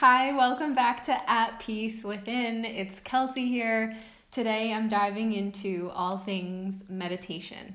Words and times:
Hi, 0.00 0.32
welcome 0.32 0.72
back 0.72 1.04
to 1.04 1.30
At 1.30 1.60
Peace 1.60 2.02
Within. 2.02 2.64
It's 2.64 3.00
Kelsey 3.00 3.46
here. 3.46 3.94
Today 4.30 4.72
I'm 4.72 4.88
diving 4.88 5.34
into 5.34 5.90
all 5.92 6.16
things 6.16 6.84
meditation. 6.88 7.74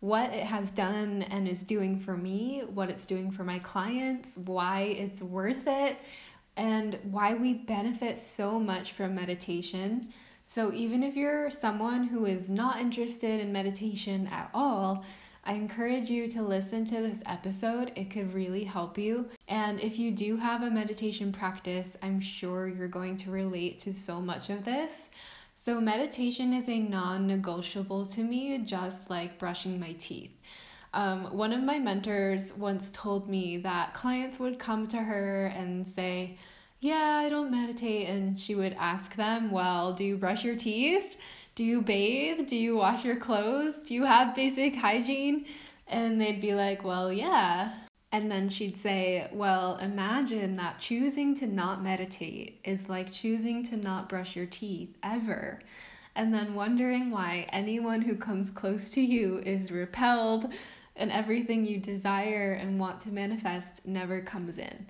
What 0.00 0.32
it 0.32 0.44
has 0.44 0.70
done 0.70 1.20
and 1.20 1.46
is 1.46 1.62
doing 1.62 1.98
for 1.98 2.16
me, 2.16 2.62
what 2.72 2.88
it's 2.88 3.04
doing 3.04 3.30
for 3.30 3.44
my 3.44 3.58
clients, 3.58 4.38
why 4.38 4.96
it's 4.98 5.20
worth 5.20 5.64
it, 5.66 5.98
and 6.56 6.98
why 7.02 7.34
we 7.34 7.52
benefit 7.52 8.16
so 8.16 8.58
much 8.58 8.92
from 8.92 9.14
meditation. 9.14 10.08
So, 10.44 10.72
even 10.72 11.02
if 11.02 11.14
you're 11.14 11.50
someone 11.50 12.04
who 12.04 12.24
is 12.24 12.48
not 12.48 12.80
interested 12.80 13.38
in 13.38 13.52
meditation 13.52 14.30
at 14.32 14.48
all, 14.54 15.04
I 15.42 15.54
encourage 15.54 16.10
you 16.10 16.28
to 16.28 16.42
listen 16.42 16.84
to 16.86 17.00
this 17.00 17.22
episode. 17.24 17.92
It 17.96 18.10
could 18.10 18.34
really 18.34 18.64
help 18.64 18.98
you. 18.98 19.28
And 19.48 19.80
if 19.80 19.98
you 19.98 20.12
do 20.12 20.36
have 20.36 20.62
a 20.62 20.70
meditation 20.70 21.32
practice, 21.32 21.96
I'm 22.02 22.20
sure 22.20 22.68
you're 22.68 22.88
going 22.88 23.16
to 23.18 23.30
relate 23.30 23.78
to 23.80 23.92
so 23.92 24.20
much 24.20 24.50
of 24.50 24.64
this. 24.64 25.08
So, 25.54 25.80
meditation 25.80 26.52
is 26.52 26.68
a 26.68 26.78
non 26.78 27.26
negotiable 27.26 28.04
to 28.06 28.22
me, 28.22 28.58
just 28.58 29.10
like 29.10 29.38
brushing 29.38 29.80
my 29.80 29.92
teeth. 29.98 30.32
Um, 30.92 31.36
one 31.36 31.52
of 31.52 31.62
my 31.62 31.78
mentors 31.78 32.52
once 32.54 32.90
told 32.90 33.28
me 33.28 33.58
that 33.58 33.94
clients 33.94 34.38
would 34.38 34.58
come 34.58 34.86
to 34.88 34.98
her 34.98 35.46
and 35.46 35.86
say, 35.86 36.36
Yeah, 36.80 37.20
I 37.24 37.28
don't 37.28 37.50
meditate. 37.50 38.08
And 38.08 38.38
she 38.38 38.54
would 38.54 38.76
ask 38.78 39.16
them, 39.16 39.50
Well, 39.50 39.92
do 39.92 40.04
you 40.04 40.16
brush 40.16 40.44
your 40.44 40.56
teeth? 40.56 41.16
Do 41.54 41.64
you 41.64 41.82
bathe? 41.82 42.46
Do 42.46 42.56
you 42.56 42.76
wash 42.76 43.04
your 43.04 43.16
clothes? 43.16 43.78
Do 43.80 43.94
you 43.94 44.04
have 44.04 44.34
basic 44.34 44.76
hygiene? 44.76 45.46
And 45.88 46.20
they'd 46.20 46.40
be 46.40 46.54
like, 46.54 46.84
Well, 46.84 47.12
yeah. 47.12 47.72
And 48.12 48.30
then 48.30 48.48
she'd 48.48 48.76
say, 48.76 49.28
Well, 49.32 49.76
imagine 49.78 50.56
that 50.56 50.78
choosing 50.78 51.34
to 51.36 51.46
not 51.46 51.82
meditate 51.82 52.60
is 52.64 52.88
like 52.88 53.10
choosing 53.10 53.64
to 53.64 53.76
not 53.76 54.08
brush 54.08 54.36
your 54.36 54.46
teeth 54.46 54.96
ever. 55.02 55.60
And 56.16 56.34
then 56.34 56.54
wondering 56.54 57.10
why 57.10 57.46
anyone 57.50 58.02
who 58.02 58.16
comes 58.16 58.50
close 58.50 58.90
to 58.90 59.00
you 59.00 59.38
is 59.38 59.70
repelled 59.70 60.52
and 60.96 61.10
everything 61.10 61.64
you 61.64 61.78
desire 61.78 62.52
and 62.52 62.78
want 62.78 63.00
to 63.02 63.10
manifest 63.10 63.86
never 63.86 64.20
comes 64.20 64.58
in. 64.58 64.86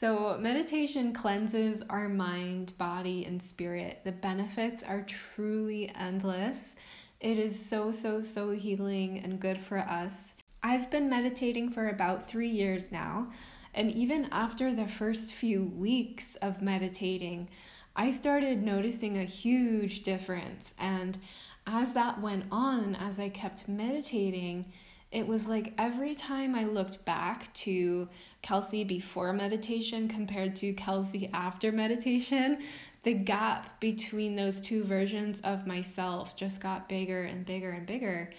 So, 0.00 0.38
meditation 0.38 1.12
cleanses 1.12 1.82
our 1.90 2.08
mind, 2.08 2.72
body, 2.78 3.24
and 3.24 3.42
spirit. 3.42 4.02
The 4.04 4.12
benefits 4.12 4.84
are 4.84 5.02
truly 5.02 5.90
endless. 5.92 6.76
It 7.18 7.36
is 7.36 7.60
so, 7.60 7.90
so, 7.90 8.22
so 8.22 8.50
healing 8.50 9.18
and 9.18 9.40
good 9.40 9.58
for 9.58 9.78
us. 9.78 10.36
I've 10.62 10.88
been 10.88 11.10
meditating 11.10 11.72
for 11.72 11.88
about 11.88 12.30
three 12.30 12.48
years 12.48 12.92
now, 12.92 13.30
and 13.74 13.90
even 13.90 14.28
after 14.30 14.72
the 14.72 14.86
first 14.86 15.32
few 15.32 15.64
weeks 15.64 16.36
of 16.36 16.62
meditating, 16.62 17.48
I 17.96 18.12
started 18.12 18.62
noticing 18.62 19.18
a 19.18 19.24
huge 19.24 20.04
difference. 20.04 20.74
And 20.78 21.18
as 21.66 21.94
that 21.94 22.20
went 22.20 22.44
on, 22.52 22.94
as 22.94 23.18
I 23.18 23.30
kept 23.30 23.66
meditating, 23.66 24.66
it 25.10 25.26
was 25.26 25.48
like 25.48 25.72
every 25.78 26.14
time 26.14 26.54
I 26.54 26.64
looked 26.64 27.04
back 27.04 27.52
to 27.54 28.08
Kelsey 28.42 28.84
before 28.84 29.32
meditation 29.32 30.06
compared 30.06 30.54
to 30.56 30.74
Kelsey 30.74 31.30
after 31.32 31.72
meditation, 31.72 32.58
the 33.04 33.14
gap 33.14 33.80
between 33.80 34.36
those 34.36 34.60
two 34.60 34.84
versions 34.84 35.40
of 35.40 35.66
myself 35.66 36.36
just 36.36 36.60
got 36.60 36.90
bigger 36.90 37.22
and 37.22 37.46
bigger 37.46 37.70
and 37.70 37.86
bigger. 37.86 38.30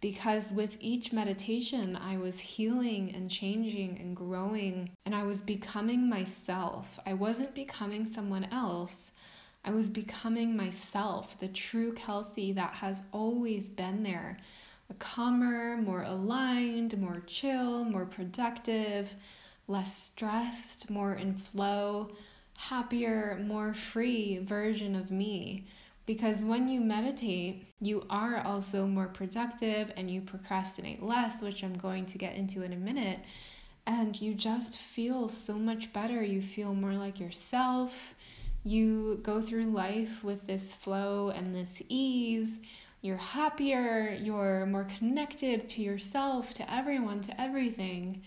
Because 0.00 0.52
with 0.52 0.76
each 0.80 1.12
meditation, 1.12 1.96
I 1.96 2.18
was 2.18 2.38
healing 2.38 3.12
and 3.16 3.30
changing 3.30 3.98
and 3.98 4.14
growing, 4.14 4.90
and 5.06 5.14
I 5.14 5.24
was 5.24 5.42
becoming 5.42 6.08
myself. 6.08 7.00
I 7.04 7.14
wasn't 7.14 7.54
becoming 7.54 8.06
someone 8.06 8.46
else. 8.52 9.12
I 9.64 9.70
was 9.70 9.90
becoming 9.90 10.56
myself, 10.56 11.38
the 11.40 11.48
true 11.48 11.92
Kelsey 11.94 12.52
that 12.52 12.74
has 12.74 13.02
always 13.12 13.68
been 13.68 14.04
there 14.04 14.36
calmer, 14.94 15.76
more 15.76 16.02
aligned, 16.02 16.98
more 16.98 17.22
chill, 17.26 17.84
more 17.84 18.06
productive, 18.06 19.14
less 19.66 19.96
stressed, 19.96 20.88
more 20.88 21.14
in 21.14 21.34
flow, 21.34 22.10
happier, 22.56 23.38
more 23.44 23.74
free 23.74 24.38
version 24.38 24.94
of 24.94 25.10
me. 25.10 25.66
Because 26.06 26.42
when 26.42 26.68
you 26.68 26.80
meditate, 26.80 27.66
you 27.82 28.02
are 28.08 28.38
also 28.38 28.86
more 28.86 29.08
productive 29.08 29.92
and 29.96 30.10
you 30.10 30.22
procrastinate 30.22 31.02
less, 31.02 31.42
which 31.42 31.62
I'm 31.62 31.74
going 31.74 32.06
to 32.06 32.18
get 32.18 32.34
into 32.34 32.62
in 32.62 32.72
a 32.72 32.76
minute. 32.76 33.20
And 33.86 34.18
you 34.18 34.34
just 34.34 34.78
feel 34.78 35.28
so 35.28 35.54
much 35.54 35.92
better. 35.92 36.22
You 36.22 36.40
feel 36.40 36.74
more 36.74 36.94
like 36.94 37.20
yourself. 37.20 38.14
You 38.64 39.20
go 39.22 39.42
through 39.42 39.66
life 39.66 40.24
with 40.24 40.46
this 40.46 40.74
flow 40.74 41.28
and 41.28 41.54
this 41.54 41.82
ease 41.90 42.58
you're 43.00 43.16
happier, 43.16 44.16
you're 44.20 44.66
more 44.66 44.86
connected 44.98 45.68
to 45.70 45.82
yourself, 45.82 46.54
to 46.54 46.72
everyone, 46.72 47.20
to 47.22 47.40
everything. 47.40 48.22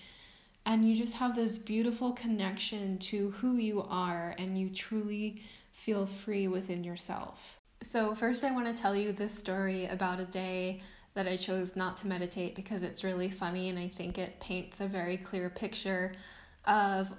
And 0.65 0.87
you 0.87 0.95
just 0.95 1.15
have 1.15 1.35
this 1.35 1.57
beautiful 1.57 2.11
connection 2.13 2.97
to 2.99 3.31
who 3.31 3.57
you 3.57 3.81
are, 3.89 4.35
and 4.37 4.57
you 4.57 4.69
truly 4.69 5.41
feel 5.71 6.05
free 6.05 6.47
within 6.47 6.83
yourself. 6.83 7.57
So, 7.81 8.13
first, 8.13 8.43
I 8.43 8.51
want 8.51 8.67
to 8.67 8.79
tell 8.79 8.95
you 8.95 9.11
this 9.11 9.35
story 9.35 9.87
about 9.87 10.19
a 10.19 10.25
day 10.25 10.81
that 11.13 11.27
I 11.27 11.35
chose 11.35 11.75
not 11.75 11.97
to 11.97 12.07
meditate 12.07 12.55
because 12.55 12.83
it's 12.83 13.03
really 13.03 13.29
funny 13.29 13.69
and 13.69 13.77
I 13.77 13.87
think 13.87 14.17
it 14.17 14.39
paints 14.39 14.79
a 14.79 14.87
very 14.87 15.17
clear 15.17 15.49
picture 15.49 16.13
of 16.65 17.11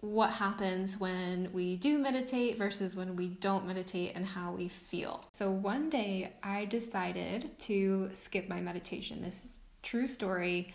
what 0.00 0.30
happens 0.30 0.98
when 0.98 1.50
we 1.52 1.76
do 1.76 1.98
meditate 1.98 2.56
versus 2.56 2.96
when 2.96 3.16
we 3.16 3.28
don't 3.28 3.66
meditate 3.66 4.12
and 4.14 4.24
how 4.24 4.52
we 4.52 4.68
feel. 4.68 5.24
So 5.32 5.50
one 5.50 5.90
day 5.90 6.32
I 6.42 6.64
decided 6.64 7.58
to 7.60 8.08
skip 8.12 8.48
my 8.48 8.60
meditation. 8.60 9.20
This 9.20 9.44
is 9.44 9.60
true 9.82 10.06
story. 10.06 10.72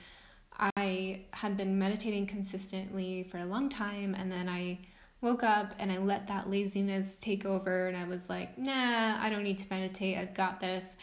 I 0.78 1.22
had 1.32 1.58
been 1.58 1.78
meditating 1.78 2.28
consistently 2.28 3.24
for 3.30 3.40
a 3.40 3.46
long 3.46 3.68
time 3.68 4.16
and 4.16 4.32
then 4.32 4.48
I 4.48 4.80
woke 5.22 5.44
up 5.44 5.74
and 5.80 5.92
I 5.92 5.98
let 5.98 6.28
that 6.28 6.50
laziness 6.50 7.18
take 7.18 7.46
over 7.46 7.88
and 7.88 7.98
I 7.98 8.04
was 8.04 8.30
like, 8.30 8.58
"Nah, 8.58 9.18
I 9.20 9.30
don't 9.30 9.44
need 9.44 9.58
to 9.58 9.66
meditate. 9.70 10.18
I've 10.18 10.36
got 10.36 10.60
this." 10.60 10.98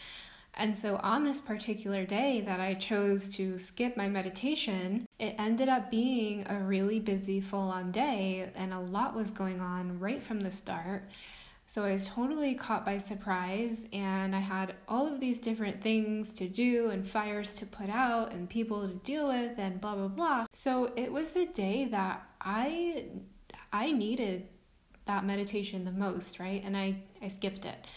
And 0.55 0.77
so, 0.77 0.99
on 1.01 1.23
this 1.23 1.41
particular 1.41 2.05
day 2.05 2.41
that 2.41 2.59
I 2.59 2.75
chose 2.75 3.27
to 3.35 3.57
skip 3.57 3.97
my 3.97 4.07
meditation, 4.07 5.07
it 5.17 5.35
ended 5.39 5.67
up 5.67 5.89
being 5.89 6.45
a 6.47 6.59
really 6.59 6.99
busy, 6.99 7.41
full 7.41 7.69
on 7.71 7.91
day, 7.91 8.51
and 8.55 8.71
a 8.71 8.79
lot 8.79 9.15
was 9.15 9.31
going 9.31 9.59
on 9.59 9.99
right 9.99 10.21
from 10.21 10.39
the 10.39 10.51
start. 10.51 11.09
So, 11.65 11.83
I 11.83 11.93
was 11.93 12.07
totally 12.07 12.53
caught 12.53 12.85
by 12.85 12.99
surprise, 12.99 13.87
and 13.93 14.35
I 14.35 14.39
had 14.39 14.75
all 14.87 15.07
of 15.07 15.19
these 15.19 15.39
different 15.39 15.81
things 15.81 16.35
to 16.35 16.47
do, 16.47 16.91
and 16.91 17.07
fires 17.07 17.55
to 17.55 17.65
put 17.65 17.89
out, 17.89 18.31
and 18.31 18.47
people 18.47 18.87
to 18.87 18.93
deal 18.95 19.27
with, 19.27 19.57
and 19.57 19.81
blah 19.81 19.95
blah 19.95 20.07
blah. 20.07 20.45
So, 20.53 20.93
it 20.95 21.11
was 21.11 21.35
a 21.35 21.47
day 21.47 21.85
that 21.85 22.27
I 22.41 23.05
I 23.71 23.91
needed 23.91 24.47
that 25.05 25.25
meditation 25.25 25.83
the 25.83 25.91
most, 25.91 26.39
right? 26.39 26.61
And 26.63 26.77
I, 26.77 26.95
I 27.21 27.27
skipped 27.27 27.65
it. 27.65 27.87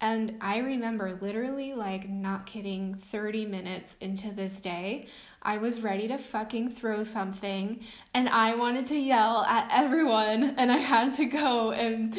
And 0.00 0.38
I 0.40 0.58
remember 0.58 1.18
literally, 1.20 1.74
like, 1.74 2.08
not 2.08 2.46
kidding, 2.46 2.94
30 2.94 3.44
minutes 3.44 3.96
into 4.00 4.34
this 4.34 4.60
day, 4.60 5.06
I 5.42 5.58
was 5.58 5.82
ready 5.82 6.08
to 6.08 6.16
fucking 6.16 6.70
throw 6.70 7.02
something 7.02 7.80
and 8.14 8.28
I 8.28 8.54
wanted 8.54 8.86
to 8.88 8.96
yell 8.96 9.42
at 9.44 9.68
everyone. 9.70 10.54
And 10.56 10.72
I 10.72 10.78
had 10.78 11.14
to 11.16 11.26
go 11.26 11.72
and 11.72 12.16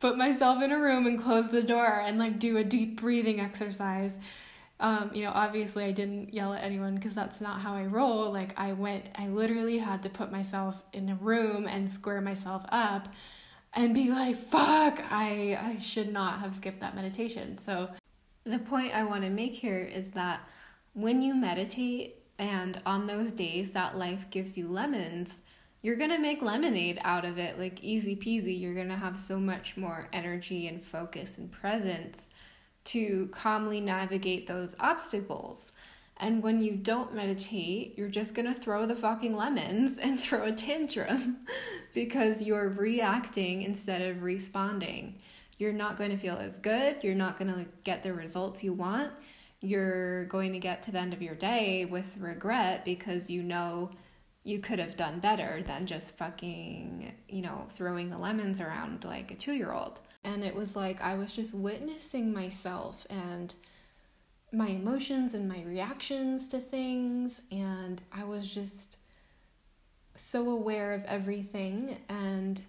put 0.00 0.18
myself 0.18 0.62
in 0.62 0.72
a 0.72 0.78
room 0.78 1.06
and 1.06 1.22
close 1.22 1.48
the 1.48 1.62
door 1.62 2.02
and, 2.04 2.18
like, 2.18 2.38
do 2.38 2.58
a 2.58 2.64
deep 2.64 3.00
breathing 3.00 3.40
exercise. 3.40 4.18
Um, 4.78 5.10
you 5.14 5.22
know, 5.22 5.32
obviously, 5.32 5.84
I 5.84 5.92
didn't 5.92 6.34
yell 6.34 6.52
at 6.52 6.62
anyone 6.62 6.96
because 6.96 7.14
that's 7.14 7.40
not 7.40 7.60
how 7.60 7.74
I 7.74 7.84
roll. 7.84 8.30
Like, 8.30 8.58
I 8.60 8.74
went, 8.74 9.06
I 9.14 9.28
literally 9.28 9.78
had 9.78 10.02
to 10.02 10.10
put 10.10 10.30
myself 10.30 10.82
in 10.92 11.08
a 11.08 11.14
room 11.14 11.66
and 11.66 11.90
square 11.90 12.20
myself 12.20 12.64
up 12.70 13.08
and 13.74 13.94
be 13.94 14.10
like, 14.10 14.36
fuck, 14.36 15.02
I, 15.10 15.58
I 15.60 15.78
should 15.78 16.12
not 16.12 16.40
have 16.40 16.54
skipped 16.54 16.80
that 16.80 16.94
meditation. 16.94 17.58
So, 17.58 17.88
the 18.44 18.58
point 18.58 18.94
I 18.94 19.04
want 19.04 19.22
to 19.22 19.30
make 19.30 19.54
here 19.54 19.78
is 19.80 20.10
that 20.10 20.40
when 20.94 21.22
you 21.22 21.34
meditate 21.34 22.16
and 22.38 22.80
on 22.84 23.06
those 23.06 23.30
days 23.30 23.70
that 23.70 23.96
life 23.96 24.28
gives 24.30 24.58
you 24.58 24.68
lemons, 24.68 25.42
you're 25.80 25.96
gonna 25.96 26.18
make 26.18 26.42
lemonade 26.42 27.00
out 27.04 27.24
of 27.24 27.38
it, 27.38 27.58
like 27.58 27.82
easy 27.82 28.16
peasy. 28.16 28.58
You're 28.60 28.74
gonna 28.74 28.96
have 28.96 29.18
so 29.18 29.38
much 29.38 29.76
more 29.76 30.08
energy 30.12 30.68
and 30.68 30.82
focus 30.82 31.38
and 31.38 31.50
presence 31.50 32.30
to 32.84 33.28
calmly 33.28 33.80
navigate 33.80 34.46
those 34.46 34.74
obstacles. 34.80 35.72
And 36.22 36.40
when 36.40 36.62
you 36.62 36.76
don't 36.76 37.14
meditate, 37.14 37.98
you're 37.98 38.08
just 38.08 38.34
gonna 38.34 38.54
throw 38.54 38.86
the 38.86 38.94
fucking 38.94 39.36
lemons 39.36 39.98
and 39.98 40.18
throw 40.20 40.44
a 40.44 40.52
tantrum 40.52 41.38
because 41.94 42.42
you're 42.42 42.70
reacting 42.70 43.62
instead 43.62 44.00
of 44.00 44.22
responding. 44.22 45.20
You're 45.58 45.72
not 45.72 45.96
going 45.96 46.10
to 46.10 46.16
feel 46.16 46.38
as 46.38 46.58
good. 46.58 47.04
You're 47.04 47.14
not 47.14 47.38
to 47.38 47.66
get 47.84 48.02
the 48.02 48.12
results 48.12 48.64
you 48.64 48.72
want. 48.72 49.12
You're 49.60 50.24
going 50.24 50.52
to 50.54 50.58
get 50.58 50.82
to 50.84 50.90
the 50.90 50.98
end 50.98 51.12
of 51.12 51.22
your 51.22 51.36
day 51.36 51.84
with 51.84 52.16
regret 52.18 52.84
because 52.84 53.30
you 53.30 53.44
know 53.44 53.90
you 54.42 54.58
could 54.58 54.80
have 54.80 54.96
done 54.96 55.20
better 55.20 55.62
than 55.64 55.86
just 55.86 56.18
fucking, 56.18 57.12
you 57.28 57.42
know, 57.42 57.66
throwing 57.70 58.10
the 58.10 58.18
lemons 58.18 58.60
around 58.60 59.04
like 59.04 59.30
a 59.30 59.36
two 59.36 59.52
year 59.52 59.72
old. 59.72 60.00
And 60.24 60.42
it 60.42 60.54
was 60.54 60.74
like 60.74 61.00
I 61.00 61.14
was 61.14 61.32
just 61.32 61.54
witnessing 61.54 62.32
myself 62.32 63.06
and 63.08 63.54
my 64.52 64.68
emotions 64.68 65.34
and 65.34 65.48
my 65.48 65.62
reactions 65.62 66.46
to 66.48 66.58
things. 66.58 67.42
And 67.50 68.02
I 68.12 68.24
was 68.24 68.52
just 68.52 68.98
so 70.14 70.50
aware 70.50 70.92
of 70.92 71.04
everything. 71.04 71.98
And 72.08 72.60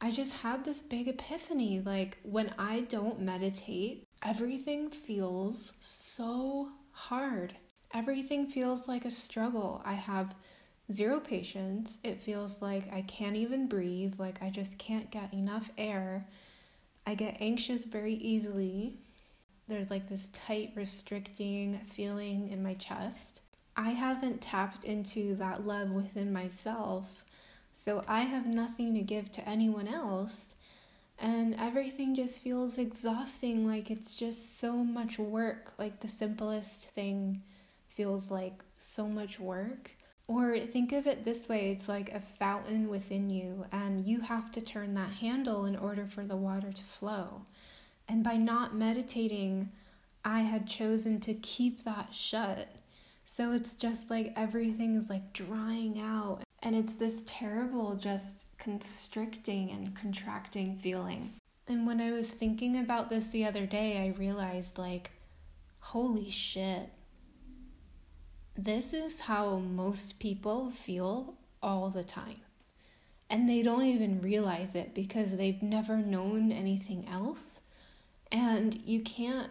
I 0.00 0.10
just 0.10 0.42
had 0.42 0.64
this 0.64 0.80
big 0.80 1.08
epiphany. 1.08 1.80
Like 1.80 2.18
when 2.22 2.54
I 2.58 2.80
don't 2.82 3.20
meditate, 3.20 4.06
everything 4.22 4.90
feels 4.90 5.72
so 5.80 6.70
hard. 6.92 7.54
Everything 7.92 8.46
feels 8.46 8.88
like 8.88 9.04
a 9.04 9.10
struggle. 9.10 9.82
I 9.84 9.94
have 9.94 10.34
zero 10.92 11.20
patience. 11.20 11.98
It 12.04 12.20
feels 12.20 12.60
like 12.60 12.92
I 12.92 13.02
can't 13.02 13.36
even 13.36 13.68
breathe, 13.68 14.14
like 14.18 14.42
I 14.42 14.50
just 14.50 14.78
can't 14.78 15.10
get 15.10 15.32
enough 15.32 15.70
air. 15.78 16.26
I 17.06 17.14
get 17.14 17.36
anxious 17.40 17.84
very 17.84 18.14
easily. 18.14 18.98
There's 19.66 19.90
like 19.90 20.08
this 20.08 20.28
tight, 20.32 20.72
restricting 20.74 21.78
feeling 21.86 22.48
in 22.48 22.62
my 22.62 22.74
chest. 22.74 23.40
I 23.76 23.90
haven't 23.90 24.40
tapped 24.40 24.84
into 24.84 25.34
that 25.36 25.66
love 25.66 25.90
within 25.90 26.32
myself, 26.32 27.24
so 27.72 28.04
I 28.06 28.20
have 28.20 28.46
nothing 28.46 28.94
to 28.94 29.02
give 29.02 29.32
to 29.32 29.48
anyone 29.48 29.88
else. 29.88 30.54
And 31.18 31.54
everything 31.58 32.14
just 32.14 32.40
feels 32.40 32.76
exhausting, 32.76 33.66
like 33.66 33.90
it's 33.90 34.16
just 34.16 34.58
so 34.58 34.72
much 34.72 35.18
work. 35.18 35.72
Like 35.78 36.00
the 36.00 36.08
simplest 36.08 36.90
thing 36.90 37.42
feels 37.88 38.30
like 38.30 38.64
so 38.76 39.08
much 39.08 39.38
work. 39.40 39.92
Or 40.26 40.58
think 40.58 40.92
of 40.92 41.06
it 41.06 41.24
this 41.24 41.48
way 41.48 41.70
it's 41.70 41.88
like 41.88 42.12
a 42.12 42.20
fountain 42.20 42.88
within 42.88 43.30
you, 43.30 43.66
and 43.70 44.06
you 44.06 44.20
have 44.20 44.50
to 44.52 44.60
turn 44.60 44.94
that 44.94 45.14
handle 45.14 45.64
in 45.64 45.76
order 45.76 46.06
for 46.06 46.24
the 46.24 46.36
water 46.36 46.72
to 46.72 46.84
flow. 46.84 47.42
And 48.08 48.22
by 48.22 48.36
not 48.36 48.74
meditating, 48.74 49.70
I 50.24 50.40
had 50.40 50.66
chosen 50.66 51.20
to 51.20 51.34
keep 51.34 51.84
that 51.84 52.14
shut. 52.14 52.68
So 53.24 53.52
it's 53.52 53.74
just 53.74 54.10
like 54.10 54.32
everything 54.36 54.94
is 54.94 55.08
like 55.08 55.32
drying 55.32 56.00
out. 56.00 56.42
And 56.62 56.74
it's 56.74 56.94
this 56.94 57.22
terrible, 57.26 57.94
just 57.94 58.46
constricting 58.58 59.70
and 59.70 59.94
contracting 59.94 60.76
feeling. 60.76 61.34
And 61.66 61.86
when 61.86 62.00
I 62.00 62.12
was 62.12 62.30
thinking 62.30 62.78
about 62.78 63.08
this 63.08 63.28
the 63.28 63.44
other 63.44 63.66
day, 63.66 63.98
I 63.98 64.18
realized 64.18 64.78
like, 64.78 65.10
holy 65.80 66.30
shit 66.30 66.90
this 68.56 68.92
is 68.94 69.20
how 69.20 69.58
most 69.58 70.20
people 70.20 70.70
feel 70.70 71.34
all 71.60 71.90
the 71.90 72.04
time. 72.04 72.40
And 73.28 73.48
they 73.48 73.62
don't 73.62 73.84
even 73.84 74.20
realize 74.20 74.76
it 74.76 74.94
because 74.94 75.36
they've 75.36 75.62
never 75.62 75.96
known 75.96 76.52
anything 76.52 77.08
else. 77.08 77.62
And 78.32 78.80
you 78.84 79.00
can't 79.00 79.50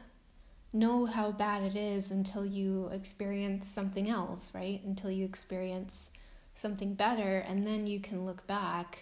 know 0.73 1.05
how 1.05 1.31
bad 1.31 1.63
it 1.63 1.75
is 1.75 2.11
until 2.11 2.45
you 2.45 2.87
experience 2.87 3.67
something 3.67 4.09
else, 4.09 4.51
right? 4.53 4.81
Until 4.83 5.11
you 5.11 5.25
experience 5.25 6.09
something 6.55 6.93
better, 6.93 7.39
and 7.39 7.65
then 7.65 7.87
you 7.87 7.99
can 7.99 8.25
look 8.25 8.45
back 8.47 8.99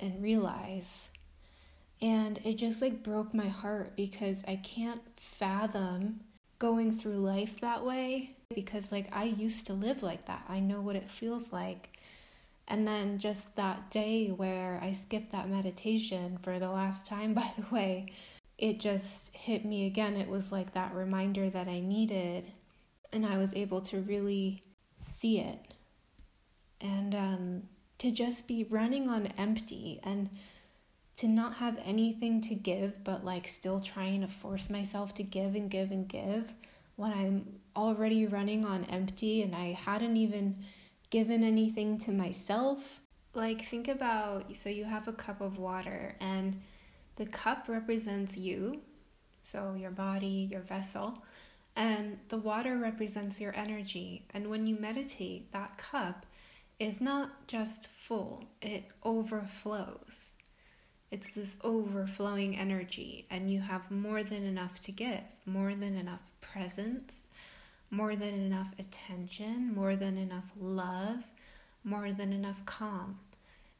and 0.00 0.22
realize. 0.22 1.10
And 2.00 2.38
it 2.44 2.54
just 2.54 2.82
like 2.82 3.02
broke 3.02 3.32
my 3.32 3.48
heart 3.48 3.96
because 3.96 4.44
I 4.46 4.56
can't 4.56 5.02
fathom 5.16 6.20
going 6.58 6.92
through 6.92 7.16
life 7.16 7.60
that 7.60 7.84
way 7.84 8.34
because 8.54 8.92
like 8.92 9.08
I 9.14 9.24
used 9.24 9.66
to 9.66 9.72
live 9.72 10.02
like 10.02 10.26
that. 10.26 10.44
I 10.48 10.60
know 10.60 10.80
what 10.80 10.96
it 10.96 11.10
feels 11.10 11.52
like. 11.52 11.98
And 12.68 12.86
then 12.86 13.18
just 13.18 13.56
that 13.56 13.90
day 13.90 14.28
where 14.28 14.80
I 14.82 14.92
skipped 14.92 15.32
that 15.32 15.48
meditation 15.48 16.38
for 16.42 16.58
the 16.58 16.68
last 16.70 17.06
time, 17.06 17.34
by 17.34 17.50
the 17.56 17.74
way, 17.74 18.12
it 18.58 18.80
just 18.80 19.34
hit 19.34 19.64
me 19.64 19.86
again. 19.86 20.16
It 20.16 20.28
was 20.28 20.50
like 20.50 20.72
that 20.74 20.94
reminder 20.94 21.50
that 21.50 21.68
I 21.68 21.80
needed, 21.80 22.52
and 23.12 23.26
I 23.26 23.38
was 23.38 23.54
able 23.54 23.80
to 23.82 24.00
really 24.00 24.62
see 25.00 25.40
it. 25.40 25.74
And 26.80 27.14
um, 27.14 27.62
to 27.98 28.10
just 28.10 28.46
be 28.46 28.64
running 28.64 29.08
on 29.08 29.28
empty 29.38 30.00
and 30.02 30.30
to 31.16 31.26
not 31.26 31.54
have 31.54 31.78
anything 31.84 32.42
to 32.42 32.54
give, 32.54 33.02
but 33.02 33.24
like 33.24 33.48
still 33.48 33.80
trying 33.80 34.20
to 34.20 34.28
force 34.28 34.68
myself 34.68 35.14
to 35.14 35.22
give 35.22 35.54
and 35.54 35.70
give 35.70 35.90
and 35.90 36.06
give 36.06 36.52
when 36.96 37.12
I'm 37.12 37.60
already 37.74 38.26
running 38.26 38.64
on 38.64 38.84
empty 38.84 39.42
and 39.42 39.54
I 39.54 39.72
hadn't 39.72 40.16
even 40.16 40.58
given 41.10 41.44
anything 41.44 41.98
to 42.00 42.12
myself. 42.12 43.00
Like, 43.34 43.62
think 43.62 43.88
about 43.88 44.56
so 44.56 44.68
you 44.70 44.84
have 44.84 45.08
a 45.08 45.12
cup 45.12 45.40
of 45.42 45.58
water, 45.58 46.16
and 46.20 46.60
the 47.16 47.26
cup 47.26 47.66
represents 47.68 48.36
you, 48.36 48.80
so 49.42 49.74
your 49.78 49.90
body, 49.90 50.48
your 50.50 50.60
vessel, 50.60 51.22
and 51.74 52.18
the 52.28 52.38
water 52.38 52.76
represents 52.78 53.40
your 53.40 53.54
energy. 53.54 54.24
And 54.32 54.48
when 54.48 54.66
you 54.66 54.76
meditate, 54.76 55.52
that 55.52 55.76
cup 55.76 56.24
is 56.78 57.00
not 57.00 57.46
just 57.46 57.88
full, 57.88 58.44
it 58.62 58.84
overflows. 59.02 60.32
It's 61.10 61.34
this 61.34 61.56
overflowing 61.62 62.56
energy, 62.58 63.26
and 63.30 63.50
you 63.50 63.60
have 63.60 63.90
more 63.90 64.22
than 64.22 64.44
enough 64.44 64.80
to 64.80 64.92
give, 64.92 65.22
more 65.44 65.74
than 65.74 65.96
enough 65.96 66.22
presence, 66.40 67.28
more 67.90 68.16
than 68.16 68.34
enough 68.34 68.72
attention, 68.78 69.74
more 69.74 69.96
than 69.96 70.18
enough 70.18 70.50
love, 70.58 71.24
more 71.84 72.12
than 72.12 72.32
enough 72.32 72.64
calm. 72.66 73.20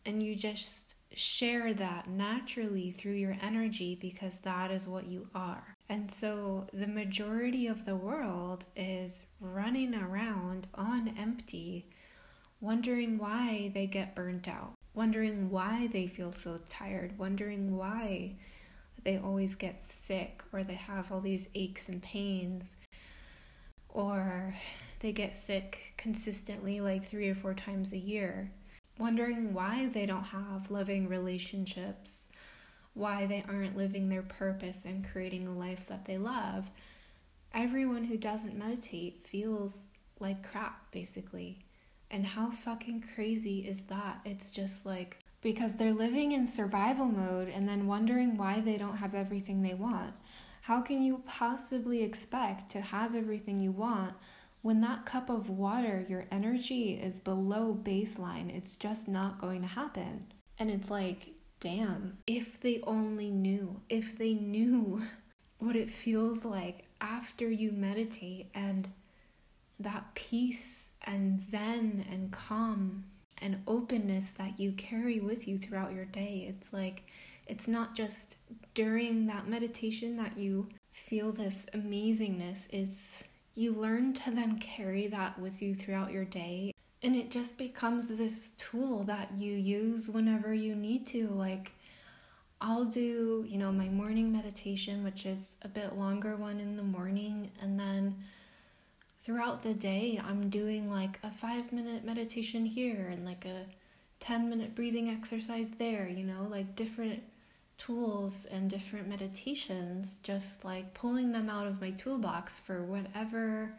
And 0.04 0.22
you 0.22 0.36
just 0.36 0.95
share 1.16 1.72
that 1.72 2.08
naturally 2.08 2.90
through 2.90 3.14
your 3.14 3.36
energy 3.40 3.96
because 4.00 4.38
that 4.40 4.70
is 4.70 4.86
what 4.86 5.06
you 5.06 5.28
are. 5.34 5.74
And 5.88 6.10
so 6.10 6.66
the 6.72 6.86
majority 6.86 7.66
of 7.66 7.86
the 7.86 7.96
world 7.96 8.66
is 8.76 9.22
running 9.40 9.94
around 9.94 10.66
on 10.74 11.14
empty, 11.18 11.88
wondering 12.60 13.16
why 13.16 13.70
they 13.74 13.86
get 13.86 14.14
burnt 14.14 14.46
out, 14.46 14.74
wondering 14.94 15.50
why 15.50 15.88
they 15.90 16.06
feel 16.06 16.32
so 16.32 16.58
tired, 16.68 17.18
wondering 17.18 17.76
why 17.76 18.36
they 19.02 19.16
always 19.16 19.54
get 19.54 19.80
sick 19.80 20.42
or 20.52 20.64
they 20.64 20.74
have 20.74 21.10
all 21.10 21.20
these 21.20 21.48
aches 21.54 21.88
and 21.88 22.02
pains 22.02 22.76
or 23.88 24.54
they 25.00 25.12
get 25.12 25.34
sick 25.34 25.94
consistently 25.96 26.80
like 26.80 27.04
three 27.04 27.30
or 27.30 27.34
four 27.34 27.54
times 27.54 27.92
a 27.92 27.98
year, 27.98 28.50
wondering 28.98 29.52
why 29.52 29.88
they 29.92 30.06
don't 30.06 30.24
have 30.24 30.70
loving 30.70 31.08
relationships, 31.08 32.30
why 32.94 33.26
they 33.26 33.44
aren't 33.48 33.76
living 33.76 34.08
their 34.08 34.22
purpose 34.22 34.84
and 34.84 35.06
creating 35.06 35.46
a 35.46 35.52
life 35.52 35.86
that 35.88 36.04
they 36.04 36.18
love. 36.18 36.70
Everyone 37.52 38.04
who 38.04 38.16
doesn't 38.16 38.58
meditate 38.58 39.26
feels 39.26 39.86
like 40.18 40.48
crap, 40.48 40.90
basically. 40.90 41.58
And 42.10 42.24
how 42.24 42.50
fucking 42.50 43.04
crazy 43.14 43.60
is 43.60 43.84
that? 43.84 44.20
It's 44.24 44.52
just 44.52 44.86
like 44.86 45.18
because 45.42 45.74
they're 45.74 45.92
living 45.92 46.32
in 46.32 46.46
survival 46.46 47.06
mode 47.06 47.48
and 47.48 47.68
then 47.68 47.86
wondering 47.86 48.36
why 48.36 48.60
they 48.60 48.76
don't 48.76 48.96
have 48.96 49.14
everything 49.14 49.62
they 49.62 49.74
want. 49.74 50.14
How 50.62 50.80
can 50.80 51.02
you 51.02 51.22
possibly 51.26 52.02
expect 52.02 52.70
to 52.70 52.80
have 52.80 53.14
everything 53.14 53.60
you 53.60 53.70
want 53.70 54.14
when 54.66 54.80
that 54.80 55.06
cup 55.06 55.30
of 55.30 55.48
water, 55.48 56.04
your 56.08 56.24
energy 56.32 56.94
is 56.94 57.20
below 57.20 57.72
baseline? 57.72 58.52
It's 58.52 58.74
just 58.74 59.06
not 59.06 59.40
going 59.40 59.62
to 59.62 59.68
happen. 59.68 60.26
And 60.58 60.72
it's 60.72 60.90
like, 60.90 61.34
damn, 61.60 62.18
if 62.26 62.60
they 62.60 62.80
only 62.82 63.30
knew, 63.30 63.80
if 63.88 64.18
they 64.18 64.34
knew 64.34 65.02
what 65.58 65.76
it 65.76 65.88
feels 65.88 66.44
like 66.44 66.84
after 67.00 67.48
you 67.48 67.70
meditate 67.70 68.50
and 68.56 68.88
that 69.78 70.12
peace 70.16 70.90
and 71.04 71.40
zen 71.40 72.04
and 72.10 72.32
calm 72.32 73.04
and 73.40 73.62
openness 73.68 74.32
that 74.32 74.58
you 74.58 74.72
carry 74.72 75.20
with 75.20 75.46
you 75.46 75.58
throughout 75.58 75.94
your 75.94 76.06
day. 76.06 76.44
It's 76.48 76.72
like 76.72 77.04
it's 77.46 77.68
not 77.68 77.94
just 77.94 78.34
during 78.74 79.26
that 79.28 79.46
meditation 79.46 80.16
that 80.16 80.36
you 80.36 80.68
feel 80.90 81.30
this 81.30 81.66
amazingness 81.72 82.66
is 82.72 83.22
you 83.56 83.72
learn 83.72 84.12
to 84.12 84.30
then 84.30 84.58
carry 84.58 85.08
that 85.08 85.38
with 85.38 85.60
you 85.60 85.74
throughout 85.74 86.12
your 86.12 86.24
day 86.24 86.72
and 87.02 87.14
it 87.14 87.30
just 87.30 87.58
becomes 87.58 88.08
this 88.08 88.50
tool 88.58 89.02
that 89.04 89.30
you 89.36 89.52
use 89.52 90.08
whenever 90.08 90.52
you 90.54 90.74
need 90.74 91.06
to. 91.06 91.28
Like 91.28 91.72
I'll 92.60 92.84
do, 92.84 93.44
you 93.48 93.58
know, 93.58 93.70
my 93.70 93.88
morning 93.88 94.32
meditation, 94.32 95.04
which 95.04 95.26
is 95.26 95.56
a 95.62 95.68
bit 95.68 95.94
longer 95.94 96.36
one 96.36 96.58
in 96.58 96.76
the 96.76 96.82
morning, 96.82 97.50
and 97.60 97.78
then 97.78 98.16
throughout 99.18 99.62
the 99.62 99.74
day, 99.74 100.20
I'm 100.26 100.48
doing 100.48 100.90
like 100.90 101.18
a 101.22 101.30
five 101.30 101.72
minute 101.72 102.04
meditation 102.04 102.64
here 102.64 103.08
and 103.10 103.24
like 103.24 103.44
a 103.44 103.66
10 104.20 104.48
minute 104.48 104.74
breathing 104.74 105.10
exercise 105.10 105.70
there, 105.78 106.08
you 106.08 106.24
know, 106.24 106.46
like 106.50 106.74
different 106.74 107.22
tools 107.78 108.46
and 108.46 108.70
different 108.70 109.08
meditations, 109.08 110.20
just 110.20 110.64
like 110.64 110.94
pulling 110.94 111.32
them 111.32 111.48
out 111.48 111.66
of 111.66 111.80
my 111.80 111.90
toolbox 111.92 112.58
for 112.58 112.82
whatever 112.84 113.76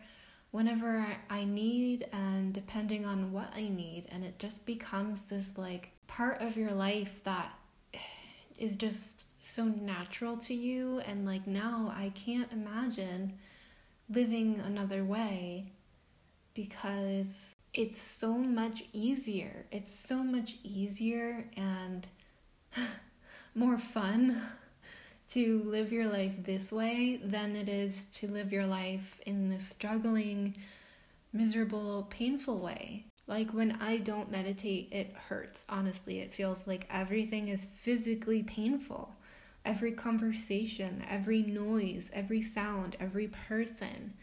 whenever 0.51 1.05
I 1.29 1.43
need 1.43 2.07
and 2.13 2.53
depending 2.53 3.05
on 3.05 3.31
what 3.31 3.51
I 3.55 3.67
need. 3.69 4.07
And 4.11 4.23
it 4.23 4.39
just 4.39 4.65
becomes 4.65 5.25
this 5.25 5.57
like 5.57 5.91
part 6.07 6.41
of 6.41 6.57
your 6.57 6.71
life 6.71 7.23
that 7.23 7.51
is 8.57 8.75
just 8.75 9.25
so 9.39 9.65
natural 9.65 10.37
to 10.37 10.53
you. 10.53 10.99
And 10.99 11.25
like 11.25 11.47
now 11.47 11.93
I 11.95 12.09
can't 12.15 12.51
imagine 12.51 13.33
living 14.09 14.59
another 14.65 15.03
way 15.03 15.71
because 16.53 17.55
it's 17.73 18.01
so 18.01 18.35
much 18.35 18.85
easier. 18.93 19.65
It's 19.71 19.91
so 19.91 20.23
much 20.23 20.55
easier 20.63 21.45
and 21.55 22.07
more 23.57 23.77
fun 23.79 24.39
to 25.29 25.63
live 25.63 25.91
your 25.91 26.07
life 26.07 26.35
this 26.43 26.71
way 26.71 27.19
than 27.23 27.55
it 27.55 27.67
is 27.67 28.05
to 28.05 28.27
live 28.27 28.53
your 28.53 28.67
life 28.67 29.19
in 29.25 29.49
this 29.49 29.67
struggling, 29.67 30.55
miserable, 31.33 32.07
painful 32.11 32.59
way. 32.59 33.03
Like 33.25 33.49
when 33.51 33.71
I 33.81 33.97
don't 33.97 34.31
meditate, 34.31 34.89
it 34.91 35.13
hurts. 35.27 35.65
Honestly, 35.69 36.19
it 36.19 36.33
feels 36.33 36.67
like 36.67 36.87
everything 36.91 37.47
is 37.47 37.65
physically 37.65 38.43
painful. 38.43 39.15
Every 39.65 39.91
conversation, 39.91 41.03
every 41.09 41.41
noise, 41.41 42.11
every 42.13 42.43
sound, 42.43 42.95
every 42.99 43.27
person, 43.27 44.13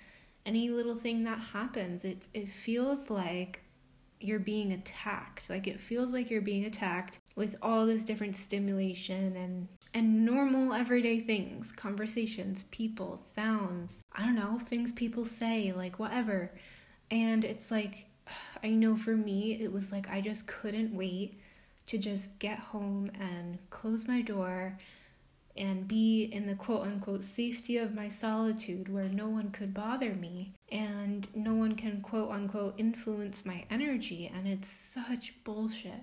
any 0.46 0.70
little 0.70 0.94
thing 0.94 1.24
that 1.24 1.40
happens, 1.40 2.04
it, 2.04 2.22
it 2.32 2.48
feels 2.48 3.10
like 3.10 3.62
you're 4.20 4.38
being 4.38 4.72
attacked. 4.72 5.50
Like 5.50 5.66
it 5.66 5.80
feels 5.80 6.12
like 6.12 6.30
you're 6.30 6.40
being 6.40 6.66
attacked 6.66 7.18
with 7.36 7.56
all 7.62 7.86
this 7.86 8.04
different 8.04 8.36
stimulation 8.36 9.36
and 9.36 9.68
and 9.96 10.24
normal 10.24 10.72
everyday 10.72 11.20
things, 11.20 11.70
conversations, 11.70 12.64
people, 12.72 13.16
sounds, 13.16 14.02
I 14.12 14.22
don't 14.22 14.34
know, 14.34 14.58
things 14.58 14.90
people 14.90 15.24
say, 15.24 15.72
like 15.72 16.00
whatever. 16.00 16.50
And 17.12 17.44
it's 17.44 17.70
like, 17.70 18.06
I 18.64 18.70
know 18.70 18.96
for 18.96 19.16
me, 19.16 19.52
it 19.60 19.72
was 19.72 19.92
like 19.92 20.10
I 20.10 20.20
just 20.20 20.46
couldn't 20.48 20.94
wait 20.94 21.38
to 21.86 21.98
just 21.98 22.38
get 22.38 22.58
home 22.58 23.10
and 23.20 23.58
close 23.70 24.08
my 24.08 24.20
door 24.20 24.76
and 25.56 25.86
be 25.86 26.24
in 26.24 26.46
the 26.46 26.54
quote 26.54 26.82
unquote 26.82 27.22
safety 27.22 27.76
of 27.78 27.94
my 27.94 28.08
solitude 28.08 28.92
where 28.92 29.08
no 29.08 29.28
one 29.28 29.50
could 29.50 29.72
bother 29.72 30.12
me 30.14 30.52
and 30.72 31.28
no 31.34 31.54
one 31.54 31.76
can 31.76 32.00
quote 32.00 32.30
unquote 32.30 32.74
influence 32.78 33.46
my 33.46 33.64
energy. 33.70 34.30
And 34.34 34.48
it's 34.48 34.68
such 34.68 35.34
bullshit. 35.44 36.02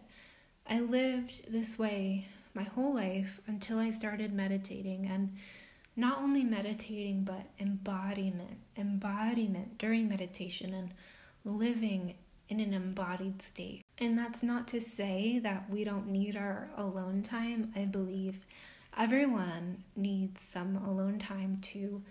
I 0.68 0.80
lived 0.80 1.51
this 1.51 1.77
way 1.77 2.25
my 2.53 2.63
whole 2.63 2.94
life 2.96 3.39
until 3.48 3.80
I 3.80 3.89
started 3.89 4.34
meditating 4.34 5.06
and 5.06 5.36
not 5.96 6.20
only 6.20 6.44
meditating 6.44 7.24
but 7.24 7.46
embodiment, 7.60 8.58
embodiment 8.77 9.77
during 9.77 10.08
meditation 10.08 10.74
and 10.74 10.94
living 11.44 12.15
in 12.50 12.60
an 12.60 12.74
embodied 12.74 13.41
state. 13.41 13.84
And 13.98 14.18
that's 14.18 14.44
not 14.44 14.68
to 14.70 14.82
say 14.82 15.39
that 15.39 15.70
we 15.70 15.84
don't 15.84 16.08
need 16.08 16.36
our 16.36 16.70
alone 16.77 17.24
time. 17.24 17.72
I 17.75 17.86
believe 17.86 18.41
everyone 18.98 19.84
needs 19.96 20.41
some 20.41 20.75
alone 20.75 21.20
time 21.20 21.58
to 21.62 22.01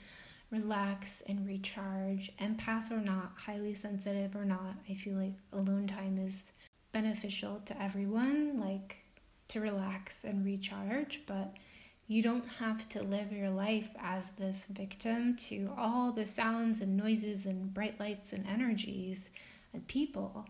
relax 0.50 1.22
and 1.26 1.46
recharge. 1.46 2.32
Empath 2.38 2.90
or 2.90 3.00
not, 3.00 3.32
highly 3.36 3.74
sensitive 3.74 4.34
or 4.34 4.44
not, 4.44 4.76
I 4.88 4.94
feel 4.94 5.16
like 5.16 5.34
alone 5.52 5.86
time 5.86 6.18
is 6.18 6.52
beneficial 6.92 7.60
to 7.66 7.82
everyone. 7.82 8.60
Like 8.60 8.96
to 9.48 9.60
relax 9.60 10.24
and 10.24 10.44
recharge, 10.44 11.22
but 11.26 11.56
you 12.06 12.22
don't 12.22 12.46
have 12.58 12.88
to 12.88 13.02
live 13.02 13.32
your 13.32 13.50
life 13.50 13.90
as 14.00 14.32
this 14.32 14.64
victim 14.70 15.36
to 15.36 15.72
all 15.76 16.12
the 16.12 16.26
sounds 16.26 16.80
and 16.80 16.96
noises 16.96 17.46
and 17.46 17.72
bright 17.72 17.98
lights 18.00 18.32
and 18.32 18.46
energies 18.48 19.30
and 19.72 19.86
people, 19.86 20.46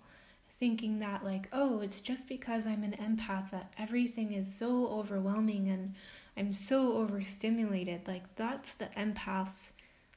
thinking 0.58 0.98
that, 1.00 1.24
like, 1.24 1.48
oh, 1.52 1.80
it's 1.80 2.00
just 2.00 2.28
because 2.28 2.66
I'm 2.66 2.82
an 2.82 2.96
empath 3.00 3.50
that 3.50 3.72
everything 3.78 4.32
is 4.32 4.54
so 4.54 4.86
overwhelming 4.88 5.68
and 5.68 5.94
I'm 6.36 6.52
so 6.52 6.94
overstimulated. 6.94 8.06
Like, 8.06 8.34
that's 8.36 8.74
the 8.74 8.86
empath's 8.96 9.72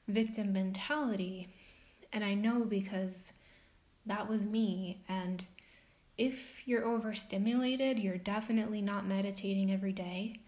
victim 0.07 0.53
mentality. 0.53 1.49
And 2.11 2.23
I 2.23 2.33
know 2.33 2.63
because 2.63 3.33
that 4.05 4.29
was 4.29 4.45
me. 4.45 5.03
And 5.09 5.45
if 6.17 6.67
you're 6.67 6.85
overstimulated, 6.85 7.97
you're 7.99 8.17
definitely 8.17 8.81
not 8.81 9.07
meditating 9.07 9.71
every 9.71 9.93
day. 9.93 10.39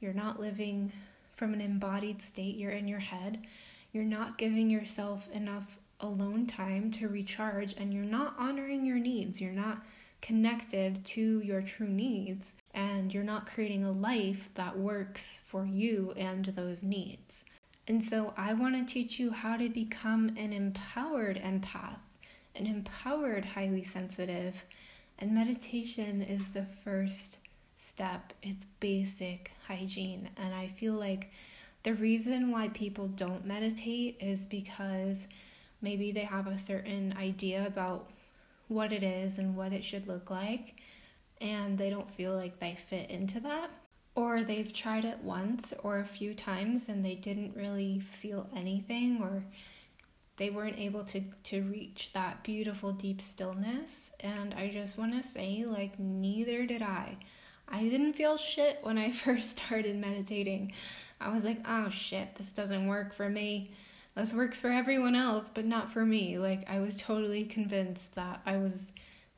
You're 0.00 0.14
not 0.14 0.40
living 0.40 0.92
from 1.32 1.52
an 1.54 1.60
embodied 1.60 2.22
state, 2.22 2.56
you're 2.56 2.70
in 2.70 2.88
your 2.88 3.00
head. 3.00 3.46
You're 3.92 4.04
not 4.04 4.38
giving 4.38 4.70
yourself 4.70 5.28
enough 5.32 5.78
alone 6.00 6.46
time 6.46 6.90
to 6.92 7.08
recharge, 7.08 7.74
and 7.76 7.92
you're 7.92 8.04
not 8.04 8.34
honoring 8.38 8.86
your 8.86 8.98
needs. 8.98 9.40
You're 9.40 9.52
not 9.52 9.82
connected 10.22 11.04
to 11.04 11.40
your 11.40 11.62
true 11.62 11.88
needs, 11.88 12.54
and 12.74 13.12
you're 13.12 13.24
not 13.24 13.46
creating 13.46 13.84
a 13.84 13.92
life 13.92 14.50
that 14.54 14.78
works 14.78 15.42
for 15.46 15.66
you 15.66 16.12
and 16.16 16.44
those 16.46 16.82
needs. 16.82 17.44
And 17.88 18.04
so, 18.04 18.32
I 18.36 18.52
want 18.52 18.76
to 18.76 18.92
teach 18.92 19.18
you 19.18 19.32
how 19.32 19.56
to 19.56 19.68
become 19.68 20.28
an 20.36 20.52
empowered 20.52 21.36
empath, 21.38 21.98
an 22.54 22.66
empowered 22.66 23.44
highly 23.44 23.82
sensitive 23.82 24.64
and 25.20 25.34
meditation 25.34 26.22
is 26.22 26.48
the 26.48 26.64
first 26.84 27.38
step, 27.76 28.32
it's 28.42 28.66
basic 28.78 29.52
hygiene. 29.66 30.28
And 30.36 30.54
I 30.54 30.68
feel 30.68 30.94
like 30.94 31.30
the 31.82 31.94
reason 31.94 32.50
why 32.50 32.68
people 32.68 33.08
don't 33.08 33.44
meditate 33.46 34.16
is 34.20 34.46
because 34.46 35.28
maybe 35.80 36.12
they 36.12 36.20
have 36.20 36.46
a 36.46 36.58
certain 36.58 37.14
idea 37.18 37.66
about 37.66 38.10
what 38.68 38.92
it 38.92 39.02
is 39.02 39.38
and 39.38 39.56
what 39.56 39.72
it 39.72 39.82
should 39.82 40.06
look 40.06 40.30
like, 40.30 40.80
and 41.40 41.78
they 41.78 41.90
don't 41.90 42.10
feel 42.10 42.34
like 42.34 42.60
they 42.60 42.74
fit 42.74 43.10
into 43.10 43.40
that. 43.40 43.70
Or 44.14 44.42
they've 44.42 44.72
tried 44.72 45.04
it 45.04 45.18
once 45.20 45.72
or 45.82 46.00
a 46.00 46.04
few 46.04 46.34
times 46.34 46.88
and 46.88 47.04
they 47.04 47.14
didn't 47.14 47.56
really 47.56 48.00
feel 48.00 48.48
anything, 48.54 49.22
or 49.22 49.44
they 50.40 50.48
weren't 50.48 50.78
able 50.78 51.04
to 51.04 51.20
to 51.42 51.60
reach 51.64 52.10
that 52.14 52.42
beautiful 52.42 52.92
deep 52.92 53.20
stillness. 53.20 54.10
And 54.20 54.54
i 54.54 54.70
just 54.70 54.96
want 54.96 55.12
to 55.12 55.22
say 55.22 55.64
like 55.66 55.98
neither 56.00 56.64
did 56.64 56.80
i. 56.80 57.18
I 57.68 57.82
didn't 57.82 58.14
feel 58.14 58.38
shit 58.38 58.78
when 58.82 58.96
i 58.96 59.10
first 59.24 59.58
started 59.58 59.96
meditating. 59.96 60.72
I 61.20 61.28
was 61.28 61.44
like 61.44 61.58
oh 61.68 61.90
shit 61.90 62.34
this 62.36 62.52
doesn't 62.52 62.88
work 62.88 63.12
for 63.12 63.28
me. 63.28 63.72
This 64.14 64.32
works 64.32 64.58
for 64.58 64.68
everyone 64.68 65.14
else 65.14 65.50
but 65.50 65.66
not 65.66 65.92
for 65.92 66.06
me. 66.06 66.38
Like 66.38 66.68
i 66.70 66.80
was 66.80 66.96
totally 66.96 67.44
convinced 67.44 68.14
that 68.14 68.40
i 68.46 68.56
was 68.56 68.94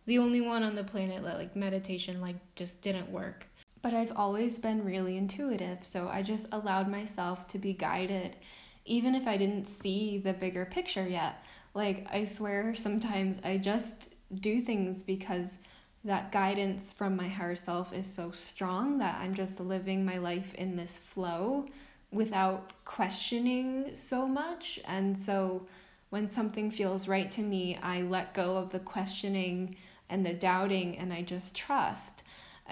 the 0.07 0.19
only 0.19 0.41
one 0.41 0.63
on 0.63 0.77
the 0.77 0.85
planet 0.85 1.25
that 1.25 1.37
like 1.37 1.57
meditation 1.57 2.21
like 2.21 2.37
just 2.55 2.81
didn't 2.81 3.11
work. 3.11 3.49
But 3.83 3.93
I've 3.93 4.13
always 4.15 4.61
been 4.61 4.85
really 4.85 5.17
intuitive, 5.17 5.79
so 5.85 6.09
I 6.09 6.23
just 6.23 6.47
allowed 6.53 6.87
myself 6.89 7.49
to 7.49 7.59
be 7.59 7.73
guided 7.73 8.37
even 8.85 9.15
if 9.15 9.27
I 9.27 9.37
didn't 9.37 9.67
see 9.67 10.19
the 10.19 10.35
bigger 10.35 10.65
picture 10.65 11.07
yet. 11.07 11.45
Like, 11.75 12.07
I 12.12 12.25
swear 12.25 12.75
sometimes 12.75 13.39
I 13.45 13.59
just 13.59 14.15
do 14.41 14.61
things 14.61 15.03
because 15.03 15.59
that 16.05 16.33
guidance 16.33 16.91
from 16.91 17.17
my 17.17 17.29
higher 17.29 17.55
self 17.55 17.93
is 17.93 18.07
so 18.07 18.31
strong 18.33 18.99
that 18.99 19.21
I'm 19.21 19.35
just 19.35 19.61
living 19.61 20.05
my 20.05 20.19
life 20.19 20.53
in 20.55 20.77
this 20.77 20.99
flow 20.99 21.67
without 22.11 22.73
questioning 22.85 23.95
so 23.95 24.27
much. 24.27 24.81
And 24.85 25.17
so 25.17 25.67
when 26.11 26.29
something 26.29 26.71
feels 26.71 27.09
right 27.09 27.31
to 27.31 27.41
me, 27.41 27.79
I 27.83 28.03
let 28.03 28.35
go 28.35 28.57
of 28.57 28.73
the 28.73 28.81
questioning 28.81 29.77
and 30.11 30.27
the 30.27 30.35
doubting 30.35 30.99
and 30.99 31.12
I 31.12 31.23
just 31.23 31.55
trust. 31.55 32.23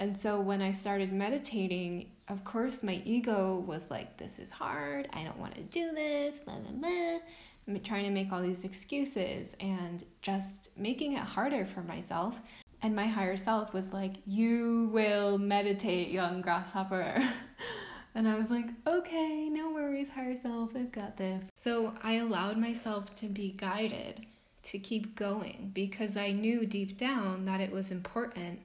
And 0.01 0.17
so 0.17 0.41
when 0.41 0.63
I 0.63 0.71
started 0.71 1.13
meditating, 1.13 2.09
of 2.27 2.43
course, 2.43 2.81
my 2.81 3.03
ego 3.05 3.63
was 3.67 3.91
like, 3.91 4.17
this 4.17 4.39
is 4.39 4.51
hard. 4.51 5.07
I 5.13 5.23
don't 5.23 5.37
want 5.37 5.53
to 5.53 5.61
do 5.61 5.91
this, 5.91 6.39
blah, 6.39 6.55
blah, 6.55 6.71
blah. 6.71 7.19
I'm 7.67 7.79
trying 7.81 8.05
to 8.05 8.09
make 8.09 8.31
all 8.31 8.41
these 8.41 8.63
excuses 8.63 9.55
and 9.59 10.03
just 10.23 10.69
making 10.75 11.13
it 11.13 11.19
harder 11.19 11.67
for 11.67 11.81
myself. 11.83 12.41
And 12.81 12.95
my 12.95 13.05
higher 13.05 13.37
self 13.37 13.75
was 13.75 13.93
like, 13.93 14.13
You 14.25 14.89
will 14.91 15.37
meditate, 15.37 16.07
young 16.07 16.41
grasshopper. 16.41 17.23
and 18.15 18.27
I 18.27 18.35
was 18.35 18.49
like, 18.49 18.69
Okay, 18.87 19.49
no 19.49 19.71
worries, 19.71 20.09
higher 20.09 20.35
self, 20.35 20.75
I've 20.75 20.91
got 20.91 21.15
this. 21.17 21.47
So 21.53 21.93
I 22.01 22.13
allowed 22.13 22.57
myself 22.57 23.13
to 23.17 23.27
be 23.27 23.51
guided 23.51 24.25
to 24.63 24.79
keep 24.79 25.15
going 25.15 25.69
because 25.75 26.17
I 26.17 26.31
knew 26.31 26.65
deep 26.65 26.97
down 26.97 27.45
that 27.45 27.61
it 27.61 27.71
was 27.71 27.91
important 27.91 28.61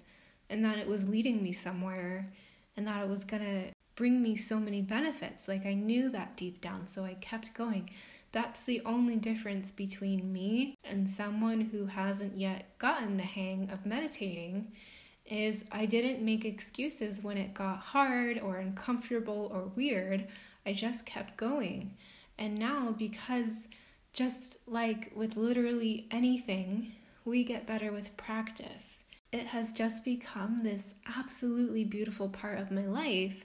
and 0.51 0.65
that 0.65 0.79
it 0.79 0.87
was 0.87 1.09
leading 1.09 1.43
me 1.43 1.53
somewhere 1.53 2.33
and 2.77 2.87
that 2.87 3.03
it 3.03 3.09
was 3.09 3.25
going 3.25 3.43
to 3.43 3.73
bring 3.95 4.23
me 4.23 4.37
so 4.37 4.61
many 4.61 4.83
benefits. 4.83 5.49
Like 5.49 5.65
I 5.67 5.75
knew 5.75 6.11
that 6.11 6.37
deep 6.37 6.61
down, 6.61 6.87
so 6.87 7.05
I 7.05 7.15
kept 7.15 7.55
going. 7.55 7.91
That's 8.33 8.65
the 8.65 8.83
only 8.85 9.17
difference 9.17 9.71
between 9.71 10.33
me 10.33 10.75
and 10.85 11.09
someone 11.09 11.61
who 11.63 11.87
hasn't 11.87 12.37
yet 12.37 12.77
gotten 12.79 13.17
the 13.17 13.23
hang 13.23 13.71
of 13.71 13.87
meditating 13.87 14.73
is 15.25 15.65
I 15.73 15.87
didn't 15.87 16.25
make 16.25 16.45
excuses 16.45 17.23
when 17.23 17.39
it 17.39 17.55
got 17.55 17.79
hard 17.79 18.39
or 18.39 18.57
uncomfortable 18.59 19.51
or 19.53 19.73
weird. 19.75 20.29
I 20.67 20.73
just 20.75 21.07
kept 21.07 21.37
going. 21.37 21.97
And 22.39 22.59
now 22.59 22.95
because 22.97 23.69
Just 24.13 24.59
like 24.67 25.13
with 25.15 25.37
literally 25.37 26.07
anything, 26.11 26.93
we 27.25 27.45
get 27.45 27.67
better 27.67 27.93
with 27.93 28.17
practice. 28.17 29.05
It 29.33 29.47
has 29.47 29.73
just 29.73 30.05
become 30.05 30.63
this 30.63 30.95
absolutely 31.19 31.85
beautiful 31.85 32.29
part 32.29 32.59
of 32.59 32.71
my 32.71 32.83
life 32.83 33.45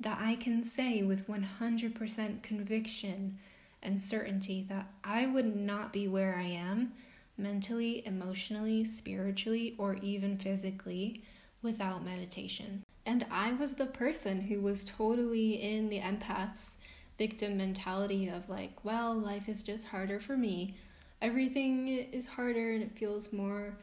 that 0.00 0.18
I 0.20 0.34
can 0.34 0.64
say 0.64 1.02
with 1.02 1.28
100% 1.28 2.42
conviction 2.42 3.38
and 3.82 4.00
certainty 4.00 4.64
that 4.68 4.88
I 5.02 5.26
would 5.26 5.56
not 5.56 5.92
be 5.92 6.06
where 6.08 6.36
I 6.36 6.44
am 6.44 6.92
mentally, 7.36 8.06
emotionally, 8.06 8.84
spiritually, 8.84 9.74
or 9.78 9.96
even 10.02 10.38
physically 10.38 11.22
without 11.62 12.04
meditation. 12.04 12.84
And 13.06 13.26
I 13.30 13.52
was 13.52 13.74
the 13.74 13.86
person 13.86 14.42
who 14.42 14.60
was 14.60 14.84
totally 14.84 15.54
in 15.54 15.88
the 15.88 16.00
empath's 16.00 16.78
victim 17.18 17.56
mentality 17.56 18.28
of 18.28 18.48
like, 18.48 18.84
well, 18.84 19.14
life 19.14 19.48
is 19.48 19.62
just 19.62 19.86
harder 19.86 20.20
for 20.20 20.36
me. 20.36 20.76
Everything 21.20 21.88
is 21.88 22.26
harder 22.26 22.72
and 22.72 22.82
it 22.82 22.98
feels 22.98 23.32
more 23.32 23.76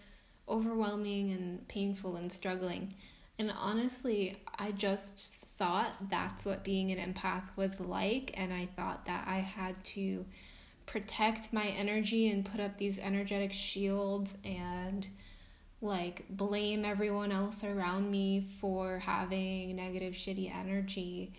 overwhelming 0.50 1.32
and 1.32 1.68
painful 1.68 2.16
and 2.16 2.32
struggling. 2.32 2.94
And 3.38 3.54
honestly, 3.58 4.38
I 4.58 4.72
just 4.72 5.36
thought 5.58 5.94
that's 6.10 6.46
what 6.46 6.64
being 6.64 6.92
an 6.92 7.14
empath 7.14 7.44
was 7.56 7.80
like. 7.80 8.32
And 8.36 8.54
I 8.54 8.68
thought 8.78 9.06
that 9.06 9.28
I 9.28 9.38
had 9.38 9.82
to 9.86 10.26
protect 10.86 11.54
my 11.54 11.68
energy 11.68 12.30
and 12.30 12.44
put 12.44 12.60
up 12.60 12.78
these 12.78 12.98
energetic 12.98 13.54
shields 13.54 14.36
and 14.44 15.08
like 15.82 16.26
blame 16.30 16.84
everyone 16.84 17.32
else 17.32 17.64
around 17.64 18.10
me 18.10 18.42
for 18.60 19.00
having 19.00 19.76
negative, 19.76 20.14
shitty 20.14 20.54
energy. 20.54 21.34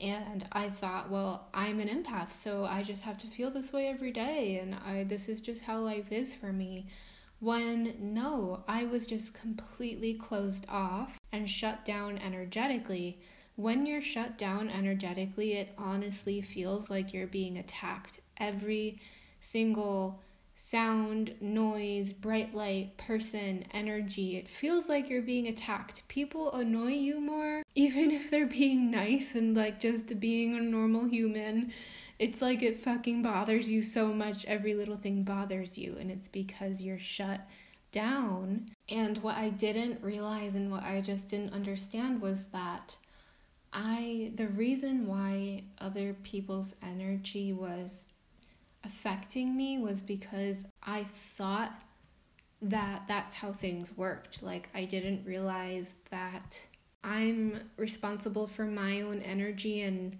And 0.00 0.46
I 0.52 0.70
thought, 0.70 1.10
well, 1.10 1.48
I'm 1.52 1.80
an 1.80 1.88
empath, 1.88 2.30
so 2.30 2.64
I 2.64 2.82
just 2.82 3.04
have 3.04 3.18
to 3.18 3.26
feel 3.26 3.50
this 3.50 3.72
way 3.72 3.88
every 3.88 4.12
day, 4.12 4.58
and 4.58 4.74
I 4.86 5.04
this 5.04 5.28
is 5.28 5.42
just 5.42 5.62
how 5.62 5.78
life 5.78 6.10
is 6.10 6.32
for 6.32 6.52
me. 6.52 6.86
When 7.40 7.94
no, 7.98 8.64
I 8.68 8.84
was 8.84 9.06
just 9.06 9.32
completely 9.32 10.12
closed 10.12 10.66
off 10.68 11.18
and 11.32 11.48
shut 11.48 11.86
down 11.86 12.18
energetically. 12.18 13.18
When 13.56 13.86
you're 13.86 14.02
shut 14.02 14.36
down 14.36 14.68
energetically, 14.68 15.54
it 15.54 15.72
honestly 15.78 16.42
feels 16.42 16.90
like 16.90 17.14
you're 17.14 17.26
being 17.26 17.56
attacked. 17.56 18.20
Every 18.36 19.00
single 19.40 20.20
sound, 20.54 21.34
noise, 21.40 22.12
bright 22.12 22.54
light, 22.54 22.98
person, 22.98 23.64
energy. 23.72 24.36
It 24.36 24.46
feels 24.46 24.90
like 24.90 25.08
you're 25.08 25.22
being 25.22 25.48
attacked. 25.48 26.06
People 26.08 26.52
annoy 26.52 26.92
you 26.92 27.20
more, 27.20 27.62
even 27.74 28.10
if 28.10 28.30
they're 28.30 28.46
being 28.46 28.90
nice 28.90 29.34
and 29.34 29.56
like 29.56 29.80
just 29.80 30.20
being 30.20 30.54
a 30.54 30.60
normal 30.60 31.06
human. 31.08 31.72
It's 32.20 32.42
like 32.42 32.62
it 32.62 32.78
fucking 32.78 33.22
bothers 33.22 33.70
you 33.70 33.82
so 33.82 34.12
much. 34.12 34.44
Every 34.44 34.74
little 34.74 34.98
thing 34.98 35.22
bothers 35.22 35.78
you, 35.78 35.96
and 35.98 36.10
it's 36.10 36.28
because 36.28 36.82
you're 36.82 36.98
shut 36.98 37.40
down. 37.92 38.72
And 38.90 39.16
what 39.18 39.38
I 39.38 39.48
didn't 39.48 40.04
realize 40.04 40.54
and 40.54 40.70
what 40.70 40.82
I 40.82 41.00
just 41.00 41.28
didn't 41.28 41.54
understand 41.54 42.20
was 42.20 42.48
that 42.48 42.98
I, 43.72 44.32
the 44.34 44.48
reason 44.48 45.06
why 45.06 45.62
other 45.78 46.14
people's 46.22 46.74
energy 46.86 47.54
was 47.54 48.04
affecting 48.84 49.56
me 49.56 49.78
was 49.78 50.02
because 50.02 50.66
I 50.82 51.04
thought 51.04 51.72
that 52.60 53.04
that's 53.08 53.36
how 53.36 53.54
things 53.54 53.96
worked. 53.96 54.42
Like, 54.42 54.68
I 54.74 54.84
didn't 54.84 55.26
realize 55.26 55.96
that 56.10 56.62
I'm 57.02 57.70
responsible 57.78 58.46
for 58.46 58.66
my 58.66 59.00
own 59.00 59.22
energy 59.22 59.80
and 59.80 60.18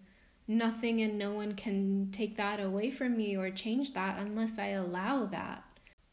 nothing 0.51 1.01
and 1.01 1.17
no 1.17 1.33
one 1.33 1.55
can 1.55 2.11
take 2.11 2.37
that 2.37 2.61
away 2.61 2.91
from 2.91 3.17
me 3.17 3.37
or 3.37 3.51
change 3.51 3.93
that 3.93 4.19
unless 4.19 4.59
I 4.59 4.69
allow 4.69 5.27
that. 5.27 5.63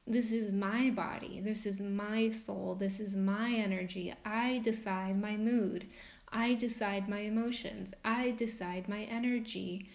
This 0.06 0.32
is 0.32 0.54
my 0.54 0.92
body. 0.92 1.42
This 1.42 1.66
is 1.66 1.82
my 1.82 2.30
soul. 2.32 2.76
This 2.76 3.00
is 3.00 3.16
my 3.16 3.52
energy. 3.52 4.14
I 4.24 4.62
decide 4.64 5.20
my 5.20 5.36
mood. 5.36 5.88
I 6.32 6.54
decide 6.54 7.10
my 7.10 7.22
emotions. 7.22 7.94
I 8.06 8.32
decide 8.32 8.88
my 8.88 9.04
energy. 9.04 9.90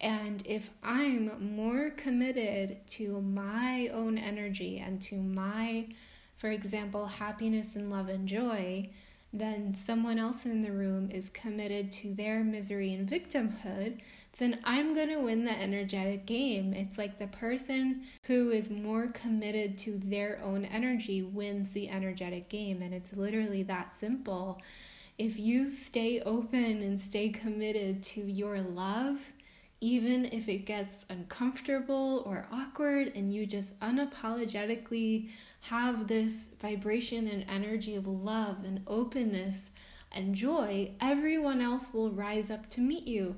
And 0.00 0.44
if 0.44 0.70
I'm 0.82 1.54
more 1.54 1.90
committed 1.90 2.86
to 2.88 3.22
my 3.22 3.88
own 3.92 4.18
energy 4.18 4.78
and 4.78 5.00
to 5.02 5.14
my, 5.14 5.86
for 6.36 6.50
example, 6.50 7.06
happiness 7.06 7.76
and 7.76 7.90
love 7.90 8.08
and 8.08 8.26
joy, 8.26 8.90
then 9.34 9.74
someone 9.74 10.18
else 10.18 10.44
in 10.44 10.62
the 10.62 10.70
room 10.70 11.10
is 11.10 11.28
committed 11.28 11.90
to 11.90 12.14
their 12.14 12.44
misery 12.44 12.94
and 12.94 13.08
victimhood, 13.08 14.00
then 14.38 14.60
I'm 14.64 14.94
going 14.94 15.08
to 15.08 15.18
win 15.18 15.44
the 15.44 15.60
energetic 15.60 16.24
game. 16.24 16.72
It's 16.72 16.96
like 16.96 17.18
the 17.18 17.26
person 17.26 18.04
who 18.24 18.50
is 18.50 18.70
more 18.70 19.08
committed 19.08 19.76
to 19.78 19.98
their 19.98 20.40
own 20.42 20.64
energy 20.64 21.20
wins 21.22 21.72
the 21.72 21.88
energetic 21.90 22.48
game. 22.48 22.80
And 22.80 22.94
it's 22.94 23.12
literally 23.12 23.64
that 23.64 23.96
simple. 23.96 24.62
If 25.18 25.38
you 25.38 25.68
stay 25.68 26.20
open 26.20 26.82
and 26.82 27.00
stay 27.00 27.28
committed 27.28 28.02
to 28.04 28.20
your 28.20 28.60
love, 28.60 29.32
even 29.84 30.24
if 30.32 30.48
it 30.48 30.64
gets 30.64 31.04
uncomfortable 31.10 32.22
or 32.24 32.48
awkward, 32.50 33.12
and 33.14 33.34
you 33.34 33.44
just 33.44 33.78
unapologetically 33.80 35.28
have 35.60 36.06
this 36.06 36.48
vibration 36.58 37.28
and 37.28 37.44
energy 37.50 37.94
of 37.94 38.06
love 38.06 38.64
and 38.64 38.80
openness 38.86 39.70
and 40.10 40.34
joy, 40.34 40.90
everyone 41.02 41.60
else 41.60 41.92
will 41.92 42.10
rise 42.10 42.48
up 42.48 42.66
to 42.70 42.80
meet 42.80 43.06
you. 43.06 43.36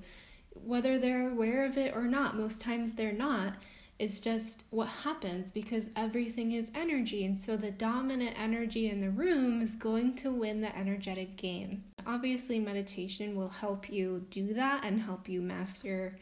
Whether 0.55 1.01
they're 1.01 1.33
aware 1.33 1.65
of 1.65 1.77
it 1.77 1.97
or 1.97 2.05
not, 2.05 2.37
most 2.37 2.61
times 2.61 2.93
they're 2.93 3.11
not. 3.11 3.55
It's 3.99 4.21
just 4.21 4.65
what 4.71 4.89
happens 4.89 5.51
because 5.51 5.89
everything 5.97 6.53
is 6.53 6.71
energy. 6.75 7.25
And 7.25 7.41
so 7.41 7.57
the 7.57 7.71
dominant 7.71 8.39
energy 8.39 8.91
in 8.91 9.01
the 9.01 9.11
room 9.11 9.63
is 9.63 9.75
going 9.75 10.17
to 10.17 10.31
win 10.31 10.61
the 10.61 10.77
energetic 10.77 11.37
game. 11.37 11.85
Obviously, 12.07 12.59
meditation 12.59 13.37
will 13.37 13.49
help 13.49 13.91
you 13.91 14.27
do 14.31 14.53
that 14.55 14.85
and 14.85 15.01
help 15.01 15.29
you 15.29 15.41
master 15.41 16.19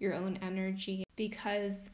your 0.00 0.14
own 0.14 0.36
energy 0.42 1.04
because 1.14 1.92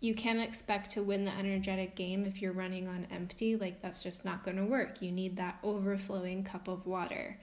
you 0.00 0.14
can't 0.14 0.40
expect 0.40 0.92
to 0.92 1.02
win 1.02 1.26
the 1.26 1.38
energetic 1.38 1.94
game 1.94 2.24
if 2.24 2.40
you're 2.40 2.52
running 2.52 2.88
on 2.88 3.06
empty. 3.10 3.56
Like, 3.56 3.82
that's 3.82 4.02
just 4.02 4.24
not 4.24 4.44
going 4.44 4.56
to 4.56 4.64
work. 4.64 5.02
You 5.02 5.12
need 5.12 5.36
that 5.36 5.58
overflowing 5.62 6.42
cup 6.42 6.68
of 6.68 6.86
water, 6.86 7.38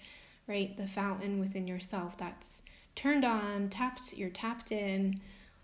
right? 0.48 0.76
The 0.76 0.88
fountain 0.88 1.40
within 1.40 1.68
yourself 1.68 2.18
that's 2.18 2.64
turned 2.96 3.26
on, 3.26 3.70
tapped, 3.70 4.14
you're 4.14 4.30
tapped 4.30 4.72
in 4.72 5.22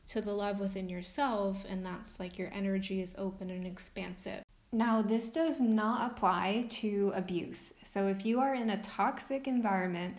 to 0.09 0.21
the 0.21 0.33
love 0.33 0.59
within 0.59 0.89
yourself, 0.89 1.65
and 1.69 1.85
that's 1.85 2.19
like 2.19 2.37
your 2.37 2.51
energy 2.53 3.01
is 3.01 3.15
open 3.17 3.49
and 3.49 3.65
expansive. 3.65 4.43
Now, 4.71 5.01
this 5.01 5.31
does 5.31 5.61
not 5.61 6.11
apply 6.11 6.67
to 6.69 7.13
abuse. 7.15 7.73
So, 7.83 8.07
if 8.07 8.25
you 8.25 8.39
are 8.39 8.53
in 8.53 8.69
a 8.69 8.81
toxic 8.81 9.47
environment 9.47 10.17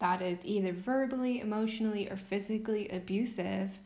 that 0.00 0.20
is 0.20 0.44
either 0.44 0.72
verbally, 0.72 1.40
emotionally, 1.40 2.10
or 2.10 2.16
physically 2.16 2.88
abusive, 2.88 3.78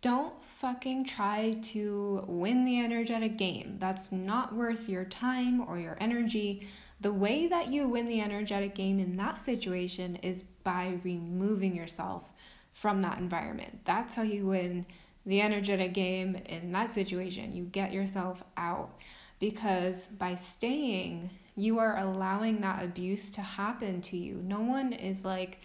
don't 0.00 0.42
fucking 0.42 1.04
try 1.04 1.58
to 1.62 2.24
win 2.26 2.64
the 2.64 2.80
energetic 2.80 3.38
game. 3.38 3.76
That's 3.78 4.10
not 4.10 4.54
worth 4.54 4.88
your 4.88 5.04
time 5.04 5.60
or 5.60 5.78
your 5.78 5.96
energy. 6.00 6.66
The 7.00 7.12
way 7.12 7.46
that 7.46 7.68
you 7.68 7.88
win 7.88 8.08
the 8.08 8.20
energetic 8.20 8.74
game 8.74 8.98
in 8.98 9.16
that 9.18 9.38
situation 9.38 10.16
is 10.16 10.42
by 10.42 10.98
removing 11.04 11.76
yourself 11.76 12.32
from 12.72 13.00
that 13.02 13.18
environment. 13.18 13.80
That's 13.84 14.14
how 14.14 14.22
you 14.22 14.46
win 14.46 14.86
the 15.24 15.40
energetic 15.40 15.94
game 15.94 16.36
in 16.46 16.72
that 16.72 16.90
situation. 16.90 17.54
You 17.54 17.64
get 17.64 17.92
yourself 17.92 18.42
out 18.56 18.98
because 19.38 20.08
by 20.08 20.34
staying, 20.34 21.30
you 21.56 21.78
are 21.78 21.98
allowing 21.98 22.60
that 22.60 22.82
abuse 22.82 23.30
to 23.32 23.40
happen 23.40 24.00
to 24.02 24.16
you. 24.16 24.40
No 24.44 24.60
one 24.60 24.92
is 24.92 25.24
like, 25.24 25.60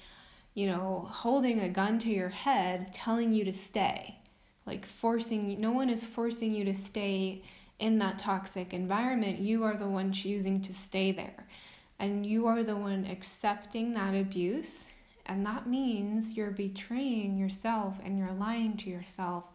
you 0.54 0.68
know, 0.68 1.08
holding 1.10 1.62
a 1.62 1.70
gun 1.70 1.98
to 2.00 2.10
your 2.10 2.30
head 2.30 2.94
telling 2.94 3.34
you 3.34 3.46
to 3.46 3.54
stay. 3.54 4.20
Like 4.66 4.86
forcing 4.86 5.62
no 5.62 5.72
one 5.72 5.90
is 5.90 6.04
forcing 6.06 6.54
you 6.54 6.66
to 6.66 6.76
stay 6.76 7.42
in 7.80 8.00
that 8.00 8.18
toxic 8.18 8.74
environment. 8.74 9.40
You 9.40 9.64
are 9.64 9.78
the 9.78 9.88
one 9.88 10.12
choosing 10.12 10.62
to 10.62 10.74
stay 10.74 11.12
there. 11.12 11.48
And 12.00 12.26
you 12.26 12.48
are 12.48 12.64
the 12.64 12.76
one 12.76 13.06
accepting 13.10 13.94
that 13.94 14.14
abuse 14.14 14.92
and 15.28 15.46
that 15.46 15.68
means 15.68 16.36
you're 16.36 16.52
betraying 16.52 17.38
yourself 17.38 18.00
and 18.04 18.18
you're 18.18 18.34
lying 18.34 18.78
to 18.78 18.90
yourself. 18.90 19.46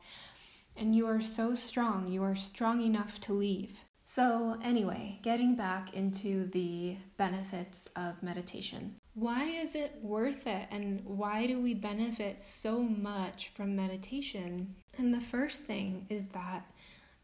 And 0.76 0.94
you 0.94 1.06
are 1.06 1.20
so 1.20 1.54
strong. 1.54 2.08
You 2.08 2.22
are 2.22 2.34
strong 2.34 2.80
enough 2.80 3.20
to 3.22 3.32
leave. 3.32 3.84
So, 4.04 4.58
anyway, 4.62 5.18
getting 5.22 5.54
back 5.54 5.94
into 5.94 6.46
the 6.46 6.96
benefits 7.16 7.88
of 7.96 8.22
meditation. 8.22 8.96
Why 9.14 9.44
is 9.44 9.74
it 9.74 9.98
worth 10.02 10.46
it 10.46 10.68
and 10.70 11.02
why 11.04 11.46
do 11.46 11.60
we 11.60 11.74
benefit 11.74 12.40
so 12.40 12.82
much 12.82 13.50
from 13.54 13.76
meditation? 13.76 14.74
And 14.98 15.14
the 15.14 15.20
first 15.20 15.62
thing 15.62 16.06
is 16.08 16.26
that 16.28 16.66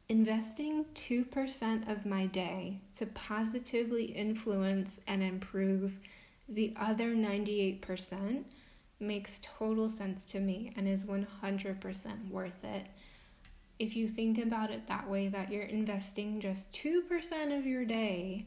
investing 0.08 0.86
2% 0.94 1.90
of 1.90 2.06
my 2.06 2.26
day 2.26 2.80
to 2.94 3.06
positively 3.06 4.04
influence 4.04 5.00
and 5.06 5.22
improve 5.22 5.98
the 6.48 6.74
other 6.78 7.14
98% 7.14 8.44
makes 9.00 9.40
total 9.42 9.88
sense 9.88 10.24
to 10.26 10.40
me 10.40 10.72
and 10.76 10.88
is 10.88 11.04
100% 11.04 12.30
worth 12.30 12.64
it. 12.64 12.86
if 13.78 13.94
you 13.96 14.08
think 14.08 14.38
about 14.38 14.70
it 14.70 14.86
that 14.88 15.08
way, 15.08 15.28
that 15.28 15.52
you're 15.52 15.62
investing 15.62 16.40
just 16.40 16.70
2% 16.72 17.56
of 17.56 17.66
your 17.66 17.84
day 17.84 18.44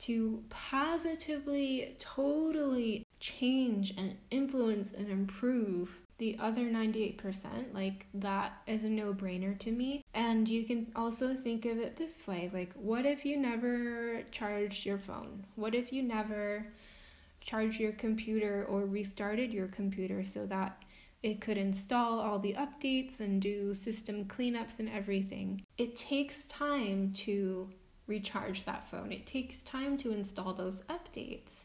to 0.00 0.42
positively, 0.48 1.94
totally 1.98 3.04
change 3.20 3.92
and 3.96 4.16
influence 4.30 4.92
and 4.92 5.08
improve 5.08 6.00
the 6.18 6.36
other 6.40 6.62
98%, 6.62 7.74
like 7.74 8.06
that 8.14 8.62
is 8.66 8.84
a 8.84 8.88
no 8.88 9.12
brainer 9.12 9.58
to 9.58 9.70
me. 9.72 10.02
And 10.14 10.48
you 10.48 10.64
can 10.64 10.90
also 10.96 11.34
think 11.34 11.64
of 11.66 11.78
it 11.78 11.96
this 11.96 12.26
way 12.26 12.50
like, 12.52 12.72
what 12.74 13.04
if 13.06 13.24
you 13.24 13.36
never 13.36 14.22
charged 14.30 14.86
your 14.86 14.98
phone? 14.98 15.44
What 15.56 15.74
if 15.74 15.92
you 15.92 16.02
never 16.02 16.66
charged 17.44 17.80
your 17.80 17.92
computer 17.92 18.66
or 18.68 18.86
restarted 18.86 19.52
your 19.52 19.68
computer 19.68 20.24
so 20.24 20.46
that 20.46 20.82
it 21.22 21.40
could 21.40 21.56
install 21.56 22.18
all 22.18 22.38
the 22.38 22.54
updates 22.54 23.20
and 23.20 23.40
do 23.40 23.72
system 23.74 24.24
cleanups 24.24 24.78
and 24.78 24.88
everything? 24.88 25.62
It 25.78 25.96
takes 25.96 26.46
time 26.46 27.12
to 27.14 27.68
recharge 28.06 28.64
that 28.64 28.88
phone, 28.88 29.12
it 29.12 29.26
takes 29.26 29.62
time 29.62 29.96
to 29.98 30.12
install 30.12 30.52
those 30.52 30.82
updates. 30.82 31.64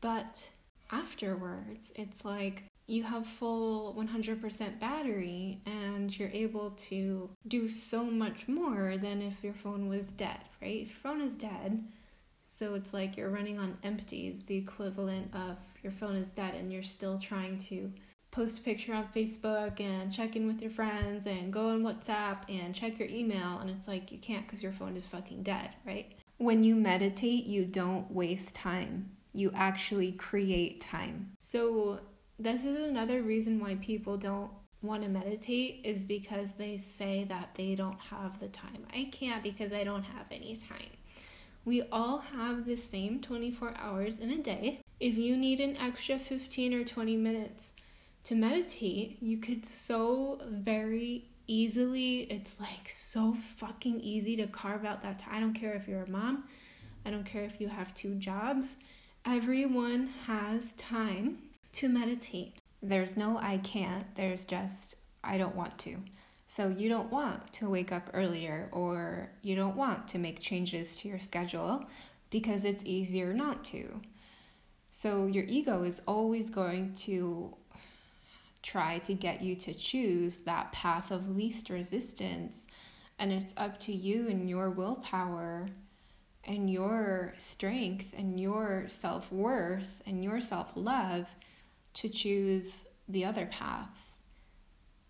But 0.00 0.50
afterwards, 0.90 1.92
it's 1.96 2.24
like 2.24 2.64
you 2.86 3.02
have 3.02 3.26
full 3.26 3.94
100% 3.94 4.78
battery 4.78 5.60
and 5.66 6.16
you're 6.16 6.30
able 6.32 6.70
to 6.70 7.28
do 7.48 7.68
so 7.68 8.04
much 8.04 8.46
more 8.46 8.96
than 8.96 9.22
if 9.22 9.42
your 9.42 9.54
phone 9.54 9.88
was 9.88 10.06
dead, 10.08 10.38
right? 10.62 10.82
If 10.82 10.88
your 10.88 10.98
phone 10.98 11.20
is 11.20 11.36
dead, 11.36 11.84
so 12.58 12.72
it's 12.74 12.94
like 12.94 13.18
you're 13.18 13.28
running 13.28 13.58
on 13.58 13.76
empties, 13.82 14.44
the 14.44 14.56
equivalent 14.56 15.30
of 15.34 15.58
your 15.82 15.92
phone 15.92 16.16
is 16.16 16.30
dead 16.30 16.54
and 16.54 16.72
you're 16.72 16.82
still 16.82 17.18
trying 17.18 17.58
to 17.58 17.92
post 18.30 18.60
a 18.60 18.62
picture 18.62 18.94
on 18.94 19.06
Facebook 19.14 19.78
and 19.78 20.10
check 20.10 20.36
in 20.36 20.46
with 20.46 20.62
your 20.62 20.70
friends 20.70 21.26
and 21.26 21.52
go 21.52 21.68
on 21.68 21.82
WhatsApp 21.82 22.38
and 22.48 22.74
check 22.74 22.98
your 22.98 23.08
email 23.08 23.58
and 23.58 23.68
it's 23.68 23.86
like 23.86 24.10
you 24.10 24.16
can't 24.16 24.46
because 24.46 24.62
your 24.62 24.72
phone 24.72 24.96
is 24.96 25.06
fucking 25.06 25.42
dead, 25.42 25.68
right? 25.84 26.14
When 26.38 26.64
you 26.64 26.76
meditate, 26.76 27.44
you 27.44 27.66
don't 27.66 28.10
waste 28.10 28.54
time. 28.54 29.10
You 29.34 29.52
actually 29.54 30.12
create 30.12 30.80
time. 30.80 31.32
So 31.40 32.00
this 32.38 32.64
is 32.64 32.76
another 32.76 33.20
reason 33.20 33.60
why 33.60 33.74
people 33.74 34.16
don't 34.16 34.50
want 34.80 35.02
to 35.02 35.10
meditate 35.10 35.82
is 35.84 36.02
because 36.02 36.52
they 36.52 36.78
say 36.78 37.24
that 37.28 37.50
they 37.54 37.74
don't 37.74 38.00
have 38.00 38.40
the 38.40 38.48
time. 38.48 38.86
I 38.94 39.10
can't 39.12 39.42
because 39.42 39.74
I 39.74 39.84
don't 39.84 40.04
have 40.04 40.24
any 40.30 40.56
time. 40.56 40.88
We 41.66 41.82
all 41.90 42.18
have 42.18 42.64
the 42.64 42.76
same 42.76 43.20
24 43.20 43.74
hours 43.76 44.20
in 44.20 44.30
a 44.30 44.38
day. 44.38 44.78
If 45.00 45.18
you 45.18 45.36
need 45.36 45.58
an 45.58 45.76
extra 45.76 46.16
15 46.16 46.72
or 46.72 46.84
20 46.84 47.16
minutes 47.16 47.72
to 48.22 48.36
meditate, 48.36 49.20
you 49.20 49.38
could 49.38 49.66
so 49.66 50.40
very 50.48 51.24
easily, 51.48 52.20
it's 52.30 52.60
like 52.60 52.88
so 52.88 53.34
fucking 53.56 54.00
easy 54.00 54.36
to 54.36 54.46
carve 54.46 54.84
out 54.84 55.02
that 55.02 55.18
time. 55.18 55.34
I 55.34 55.40
don't 55.40 55.54
care 55.54 55.72
if 55.72 55.88
you're 55.88 56.04
a 56.04 56.08
mom, 56.08 56.44
I 57.04 57.10
don't 57.10 57.26
care 57.26 57.42
if 57.42 57.60
you 57.60 57.66
have 57.66 57.92
two 57.94 58.14
jobs. 58.14 58.76
Everyone 59.24 60.06
has 60.26 60.72
time 60.74 61.38
to 61.72 61.88
meditate. 61.88 62.58
There's 62.80 63.16
no 63.16 63.38
I 63.38 63.58
can't, 63.58 64.06
there's 64.14 64.44
just 64.44 64.94
I 65.24 65.36
don't 65.36 65.56
want 65.56 65.76
to. 65.78 65.96
So 66.46 66.68
you 66.68 66.88
don't 66.88 67.10
want 67.10 67.52
to 67.54 67.68
wake 67.68 67.92
up 67.92 68.10
earlier 68.14 68.68
or 68.72 69.30
you 69.42 69.56
don't 69.56 69.76
want 69.76 70.08
to 70.08 70.18
make 70.18 70.40
changes 70.40 70.94
to 70.96 71.08
your 71.08 71.18
schedule 71.18 71.84
because 72.30 72.64
it's 72.64 72.84
easier 72.84 73.32
not 73.32 73.64
to. 73.64 74.00
So 74.90 75.26
your 75.26 75.44
ego 75.44 75.82
is 75.82 76.02
always 76.06 76.48
going 76.48 76.94
to 77.00 77.54
try 78.62 78.98
to 78.98 79.14
get 79.14 79.42
you 79.42 79.56
to 79.56 79.74
choose 79.74 80.38
that 80.38 80.72
path 80.72 81.10
of 81.10 81.36
least 81.36 81.68
resistance. 81.68 82.66
And 83.18 83.32
it's 83.32 83.54
up 83.56 83.78
to 83.80 83.92
you 83.92 84.28
and 84.28 84.48
your 84.48 84.70
willpower 84.70 85.68
and 86.44 86.70
your 86.70 87.34
strength 87.38 88.14
and 88.16 88.38
your 88.38 88.84
self 88.88 89.32
worth 89.32 90.02
and 90.06 90.22
your 90.22 90.40
self 90.40 90.72
love 90.76 91.34
to 91.94 92.08
choose 92.08 92.84
the 93.08 93.24
other 93.24 93.46
path 93.46 94.06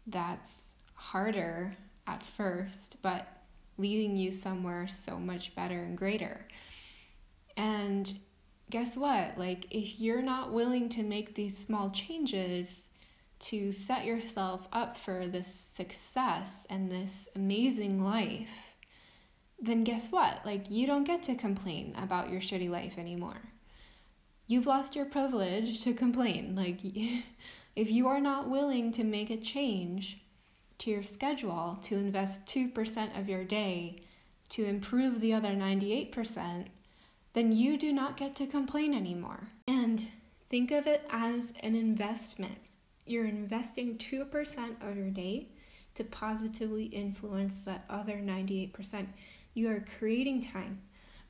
that's 0.07 0.76
harder 1.13 1.75
at 2.07 2.23
first, 2.23 2.97
but 3.03 3.27
leading 3.79 4.17
you 4.17 4.33
somewhere 4.33 4.87
so 4.87 5.19
much 5.19 5.55
better 5.55 5.83
and 5.83 5.97
greater. 5.97 6.47
And 7.57 8.19
guess 8.71 8.97
what? 8.97 9.39
Like, 9.39 9.67
if 9.75 10.01
you're 10.01 10.23
not 10.23 10.53
willing 10.53 10.89
to 10.91 11.03
make 11.03 11.35
these 11.35 11.57
small 11.57 11.91
changes 11.91 12.91
to 13.39 13.73
set 13.73 14.05
yourself 14.05 14.67
up 14.73 14.97
for 14.97 15.27
this 15.27 15.53
success 15.53 16.67
and 16.71 16.91
this 16.91 17.29
amazing 17.37 18.03
life, 18.03 18.75
then 19.61 19.85
guess 19.85 20.11
what? 20.11 20.45
Like, 20.45 20.71
you 20.71 20.87
don't 20.87 21.05
get 21.05 21.23
to 21.25 21.35
complain 21.35 21.95
about 21.97 22.31
your 22.31 22.41
shitty 22.41 22.71
life 22.71 22.99
anymore 22.99 23.41
you've 24.47 24.67
lost 24.67 24.95
your 24.95 25.07
privilege 25.07 25.83
to 25.83 25.93
complain. 25.93 26.55
Like, 26.55 26.81
if 27.77 27.91
you 27.91 28.09
are 28.09 28.21
not 28.21 28.49
willing 28.49 28.93
to 28.93 29.05
make 29.05 29.31
a 29.31 29.37
change 29.37 30.19
to 30.79 30.91
your 30.91 31.03
schedule 31.03 31.79
to 31.83 31.97
invest 31.97 32.47
2% 32.47 33.19
of 33.19 33.29
your 33.29 33.45
day 33.45 34.03
to 34.51 34.65
improve 34.65 35.21
the 35.21 35.35
other 35.35 35.51
98%, 35.51 36.67
then 37.33 37.53
you 37.53 37.77
do 37.77 37.93
not 37.93 38.17
get 38.17 38.37
to 38.37 38.47
complain 38.47 38.95
anymore. 38.95 39.49
And 39.67 40.09
think 40.49 40.71
of 40.71 40.87
it 40.87 41.05
as 41.11 41.53
an 41.61 41.75
investment. 41.75 42.59
You're 43.05 43.27
investing 43.27 43.99
2% 43.99 44.89
of 44.89 44.97
your 44.97 45.11
day 45.11 45.49
to 45.95 46.05
positively 46.05 46.85
influence 46.85 47.63
that 47.63 47.85
other 47.89 48.15
98%. 48.15 49.07
You 49.55 49.71
are 49.71 49.85
creating 49.99 50.43
time 50.43 50.81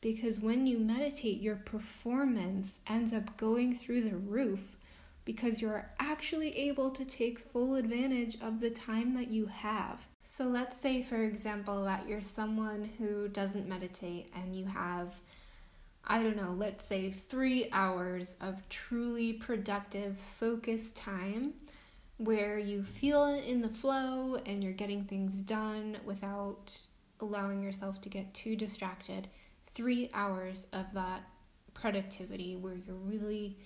because 0.00 0.40
when 0.40 0.66
you 0.66 0.78
meditate, 0.78 1.40
your 1.40 1.56
performance 1.56 2.80
ends 2.86 3.12
up 3.12 3.36
going 3.36 3.74
through 3.74 4.02
the 4.02 4.16
roof 4.16 4.75
because 5.26 5.60
you're 5.60 5.90
actually 6.00 6.56
able 6.56 6.90
to 6.90 7.04
take 7.04 7.38
full 7.38 7.74
advantage 7.74 8.38
of 8.40 8.60
the 8.60 8.70
time 8.70 9.14
that 9.14 9.28
you 9.28 9.46
have. 9.46 10.06
So, 10.24 10.44
let's 10.44 10.80
say, 10.80 11.02
for 11.02 11.22
example, 11.22 11.84
that 11.84 12.08
you're 12.08 12.22
someone 12.22 12.90
who 12.96 13.28
doesn't 13.28 13.68
meditate 13.68 14.30
and 14.34 14.56
you 14.56 14.64
have, 14.64 15.20
I 16.04 16.22
don't 16.22 16.36
know, 16.36 16.54
let's 16.56 16.86
say 16.86 17.10
three 17.10 17.68
hours 17.72 18.36
of 18.40 18.66
truly 18.70 19.34
productive, 19.34 20.18
focused 20.18 20.96
time 20.96 21.54
where 22.16 22.58
you 22.58 22.82
feel 22.82 23.26
in 23.26 23.60
the 23.60 23.68
flow 23.68 24.36
and 24.46 24.64
you're 24.64 24.72
getting 24.72 25.04
things 25.04 25.34
done 25.34 25.98
without 26.04 26.78
allowing 27.20 27.62
yourself 27.62 28.00
to 28.00 28.08
get 28.08 28.32
too 28.32 28.56
distracted 28.56 29.28
three 29.74 30.08
hours 30.14 30.66
of 30.72 30.86
that 30.94 31.22
productivity 31.74 32.56
where 32.56 32.74
you're 32.74 32.96
really 32.96 33.58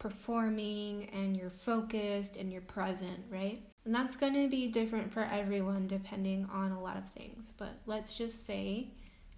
performing 0.00 1.08
and 1.12 1.36
you're 1.36 1.50
focused 1.50 2.36
and 2.36 2.50
you're 2.50 2.62
present, 2.62 3.20
right? 3.30 3.62
And 3.84 3.94
that's 3.94 4.16
going 4.16 4.34
to 4.34 4.48
be 4.48 4.66
different 4.66 5.12
for 5.12 5.20
everyone 5.20 5.86
depending 5.86 6.48
on 6.52 6.72
a 6.72 6.82
lot 6.82 6.96
of 6.96 7.08
things. 7.10 7.52
But 7.56 7.78
let's 7.86 8.14
just 8.14 8.44
say 8.44 8.88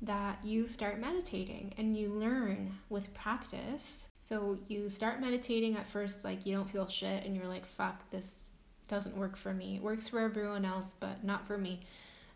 that 0.00 0.38
you 0.42 0.66
start 0.66 1.00
meditating 1.00 1.74
and 1.76 1.96
you 1.96 2.08
learn 2.08 2.78
with 2.88 3.12
practice. 3.12 4.08
So 4.20 4.58
you 4.68 4.88
start 4.88 5.20
meditating 5.20 5.76
at 5.76 5.86
first, 5.86 6.24
like 6.24 6.46
you 6.46 6.54
don't 6.54 6.70
feel 6.70 6.88
shit 6.88 7.24
and 7.24 7.36
you're 7.36 7.48
like, 7.48 7.66
fuck, 7.66 8.08
this 8.10 8.50
doesn't 8.88 9.16
work 9.16 9.36
for 9.36 9.52
me. 9.52 9.76
It 9.76 9.82
works 9.82 10.08
for 10.08 10.20
everyone 10.20 10.64
else, 10.64 10.94
but 11.00 11.24
not 11.24 11.46
for 11.46 11.58
me. 11.58 11.80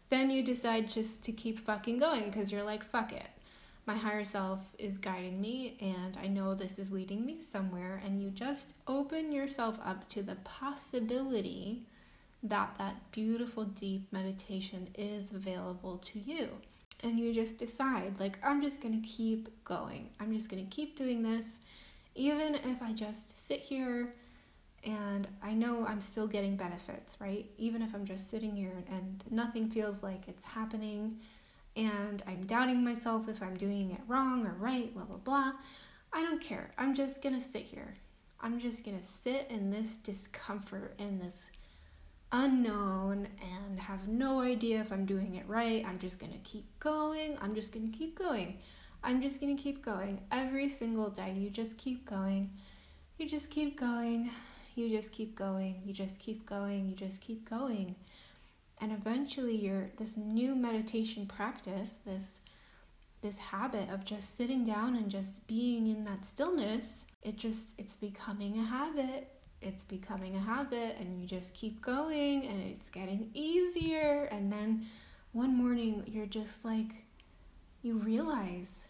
Then 0.09 0.31
you 0.31 0.43
decide 0.43 0.89
just 0.89 1.23
to 1.25 1.33
keep 1.33 1.61
fucking 1.61 1.99
going 1.99 2.27
because 2.27 2.53
you're 2.53 2.63
like, 2.65 2.85
fuck 2.85 3.13
it 3.13 3.27
my 3.87 3.95
higher 3.95 4.25
self 4.25 4.61
is 4.79 4.99
guiding 4.99 5.41
me 5.41 5.77
and 5.81 6.19
I 6.21 6.27
know 6.27 6.55
this 6.55 6.79
is 6.79 6.91
leading 6.91 7.25
me 7.25 7.41
somewhere 7.41 8.03
and 8.05 8.21
you 8.21 8.31
just 8.31 8.75
open 8.89 9.31
yourself 9.31 9.79
up 9.85 10.09
to 10.11 10.23
the 10.23 10.35
possibility 10.37 11.83
that 12.43 12.75
that 12.79 12.97
beautiful 13.13 13.65
deep 13.65 14.13
meditation 14.13 14.89
is 14.97 15.31
available 15.31 15.99
to 15.99 16.19
you 16.19 16.49
and 17.03 17.19
you 17.19 17.33
just 17.33 17.59
decide 17.59 18.19
like 18.19 18.39
I'm 18.43 18.61
just 18.61 18.81
to 19.01 19.09
keep 19.09 19.49
going. 19.65 20.11
I'm 20.19 20.33
just 20.33 20.51
to 20.65 20.71
keep 20.71 20.97
doing 20.97 21.23
this 21.23 21.61
even 22.17 22.57
if 22.57 22.83
I 22.83 22.93
just 22.93 23.47
sit 23.47 23.61
here 23.61 24.13
and 24.83 25.29
I 25.43 25.53
know 25.53 25.85
I'm 25.87 26.01
still 26.01 26.27
getting 26.27 26.57
benefits, 26.57 27.17
right? 27.21 27.47
Even 27.59 27.83
if 27.83 27.95
I'm 27.95 28.05
just 28.05 28.31
sitting 28.31 28.55
here 28.57 28.85
and 28.91 29.23
nothing 29.31 29.69
feels 29.69 30.03
like 30.03 30.29
it's 30.29 30.45
happening 30.45 31.17
and 31.77 32.23
I'm 32.27 32.45
doubting 32.47 32.83
myself 32.83 33.29
if 33.29 33.43
I'm 33.43 33.57
doing 33.57 33.93
it 33.93 34.01
wrong 34.09 34.47
or 34.47 34.55
right, 34.59 34.93
blah, 34.95 35.05
blah, 35.05 35.19
blah. 35.19 35.53
I 36.13 36.23
don't 36.23 36.41
care. 36.41 36.71
I'm 36.79 36.95
just 36.95 37.23
gonna 37.23 37.41
sit 37.41 37.63
here. 37.63 37.95
I'm 38.41 38.59
just 38.59 38.85
gonna 38.85 39.03
sit 39.03 39.47
in 39.51 39.71
this 39.71 39.97
discomfort, 39.99 40.95
in 40.99 41.19
this 41.19 41.51
unknown, 42.33 43.29
and 43.41 43.79
have 43.79 44.09
no 44.09 44.41
idea 44.41 44.81
if 44.81 44.91
I'm 44.93 45.05
doing 45.05 45.35
it 45.35 45.47
right. 45.47 45.85
I'm 45.87 45.99
just 45.99 46.19
gonna 46.19 46.39
keep 46.43 46.65
going. 46.81 47.37
I'm 47.41 47.55
just 47.55 47.73
gonna 47.73 47.89
keep 47.89 48.19
going. 48.19 48.59
I'm 49.05 49.21
just 49.21 49.41
gonna 49.41 49.57
keep 49.57 49.85
going. 49.85 50.21
Every 50.33 50.69
single 50.69 51.11
day, 51.11 51.35
you 51.37 51.51
just 51.51 51.77
keep 51.77 52.09
going. 52.09 52.51
You 53.19 53.29
just 53.29 53.51
keep 53.51 53.79
going. 53.79 54.31
You 54.75 54.89
just 54.89 55.13
keep 55.13 55.35
going. 55.37 55.83
You 55.85 55.93
just 55.93 56.19
keep 56.19 56.47
going. 56.47 56.89
You 56.89 56.95
just 56.95 57.21
keep 57.21 57.49
going. 57.49 57.95
And 58.81 58.93
eventually 58.93 59.57
your 59.57 59.91
this 59.97 60.17
new 60.17 60.55
meditation 60.55 61.27
practice, 61.27 61.99
this 62.05 62.41
this 63.23 63.39
habit 63.39 63.89
of 63.91 64.05
just 64.05 64.37
sitting 64.37 64.63
down 64.65 64.97
and 64.97 65.11
just 65.11 65.47
being 65.47 65.87
in 65.87 66.05
that 66.05 66.25
stillness, 66.25 67.07
it 67.23 67.37
just 67.37 67.75
it's 67.79 67.95
becoming 67.95 68.59
a 68.59 68.65
habit. 68.65 69.33
It's 69.63 69.85
becoming 69.85 70.37
a 70.37 70.41
habit 70.41 70.97
and 71.01 71.21
you 71.21 71.27
just 71.27 71.55
keep 71.55 71.81
going 71.81 72.47
and 72.47 72.63
it's 72.63 72.89
getting 72.91 73.31
easier 73.33 74.29
and 74.31 74.53
then 74.53 74.87
one 75.33 75.57
morning 75.57 76.05
you're 76.07 76.27
just 76.27 76.65
like 76.65 77.05
you 77.83 77.99
realize 77.99 78.87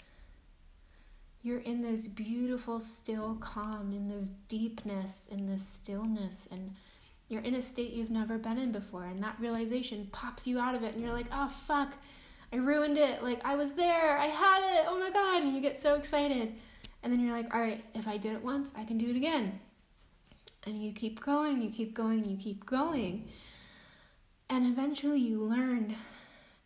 you're 1.42 1.60
in 1.60 1.82
this 1.82 2.08
beautiful 2.08 2.80
still 2.80 3.36
calm 3.36 3.92
in 3.92 4.08
this 4.08 4.32
deepness 4.48 5.28
in 5.30 5.46
this 5.46 5.66
stillness 5.66 6.48
and 6.50 6.74
you're 7.28 7.42
in 7.42 7.54
a 7.54 7.62
state 7.62 7.92
you've 7.92 8.10
never 8.10 8.38
been 8.38 8.58
in 8.58 8.72
before 8.72 9.04
and 9.04 9.22
that 9.22 9.36
realization 9.40 10.08
pops 10.12 10.46
you 10.46 10.58
out 10.58 10.74
of 10.74 10.82
it 10.82 10.94
and 10.94 11.02
you're 11.02 11.12
like 11.12 11.26
oh 11.32 11.48
fuck 11.48 11.96
i 12.52 12.56
ruined 12.56 12.98
it. 12.98 13.22
Like 13.22 13.40
i 13.44 13.54
was 13.56 13.72
there. 13.72 14.18
I 14.18 14.26
had 14.26 14.78
it. 14.78 14.86
Oh 14.88 14.98
my 14.98 15.10
god. 15.10 15.42
And 15.42 15.54
you 15.54 15.60
get 15.60 15.80
so 15.80 15.94
excited. 15.94 16.54
And 17.02 17.12
then 17.12 17.20
you're 17.20 17.32
like 17.32 17.52
all 17.54 17.60
right 17.60 17.84
if 17.94 18.08
i 18.08 18.16
did 18.16 18.32
it 18.32 18.42
once 18.42 18.72
i 18.76 18.84
can 18.84 18.98
do 18.98 19.10
it 19.10 19.16
again. 19.16 19.60
And 20.66 20.82
you 20.82 20.92
keep 20.92 21.20
going 21.20 21.62
you 21.62 21.70
keep 21.70 21.94
going 21.94 22.24
you 22.24 22.36
keep 22.36 22.64
going. 22.66 23.28
And 24.48 24.66
eventually 24.66 25.20
you 25.20 25.42
learn 25.42 25.96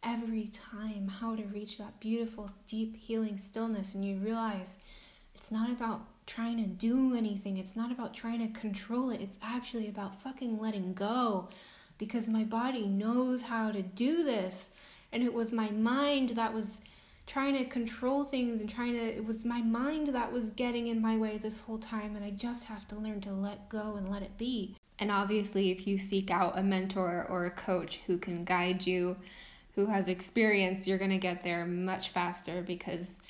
every 0.03 0.49
time 0.49 1.09
how 1.09 1.35
to 1.35 1.43
reach 1.45 1.79
that 1.79 1.99
beautiful 2.01 2.51
deep 2.67 2.97
healing 2.97 3.37
stillness 3.37 3.95
and 3.95 4.05
you 4.05 4.17
realize 4.17 4.77
it's 5.35 5.51
not 5.51 5.71
about 5.71 6.07
trying 6.31 6.57
to 6.59 6.69
do 6.69 7.17
anything. 7.17 7.57
It's 7.57 7.75
not 7.75 7.91
about 7.91 8.15
trying 8.15 8.39
to 8.39 8.61
control 8.61 9.11
it. 9.11 9.21
It's 9.21 9.39
actually 9.43 9.89
about 9.89 10.23
fucking 10.23 10.61
letting 10.61 10.95
go 10.95 11.49
because 11.99 12.29
my 12.29 12.45
body 12.45 12.87
knows 12.87 13.43
how 13.43 13.73
to 13.73 13.83
do 13.83 14.23
this. 14.23 14.71
And 15.13 15.25
it 15.25 15.33
was 15.33 15.53
my 15.53 15.71
mind 15.71 16.31
that 16.31 16.55
was 16.55 16.83
trying 17.27 17.55
to 17.55 17.65
control 17.65 18.23
things 18.23 18.61
and 18.61 18.71
trying 18.71 18.93
to, 18.93 19.01
it 19.01 19.25
was 19.25 19.45
my 19.45 19.61
mind 19.61 20.15
that 20.15 20.33
was 20.33 20.51
getting 20.51 20.87
in 20.87 21.03
my 21.03 21.17
way 21.17 21.37
this 21.37 21.63
whole 21.63 21.79
time. 21.79 22.15
And 22.15 22.25
I 22.25 22.31
just 22.31 22.65
have 22.65 22.87
to 22.89 22.95
learn 22.97 23.21
to 23.23 23.33
let 23.33 23.69
go 23.69 23.97
and 23.97 24.09
let 24.09 24.23
it 24.23 24.39
be. 24.39 24.77
And 25.01 25.11
obviously, 25.11 25.73
if 25.73 25.85
you 25.85 25.99
seek 25.99 26.31
out 26.31 26.57
a 26.57 26.63
mentor 26.63 27.27
or 27.29 27.47
a 27.47 27.51
coach 27.51 28.01
who 28.07 28.19
can 28.19 28.45
guide 28.45 28.87
you, 28.87 29.17
who 29.75 29.87
has 29.87 30.07
experience, 30.07 30.87
you're 30.87 30.99
going 30.99 31.11
to 31.11 31.19
get 31.19 31.41
there 31.43 31.67
much 31.67 32.11
faster 32.11 32.63
because 32.63 33.21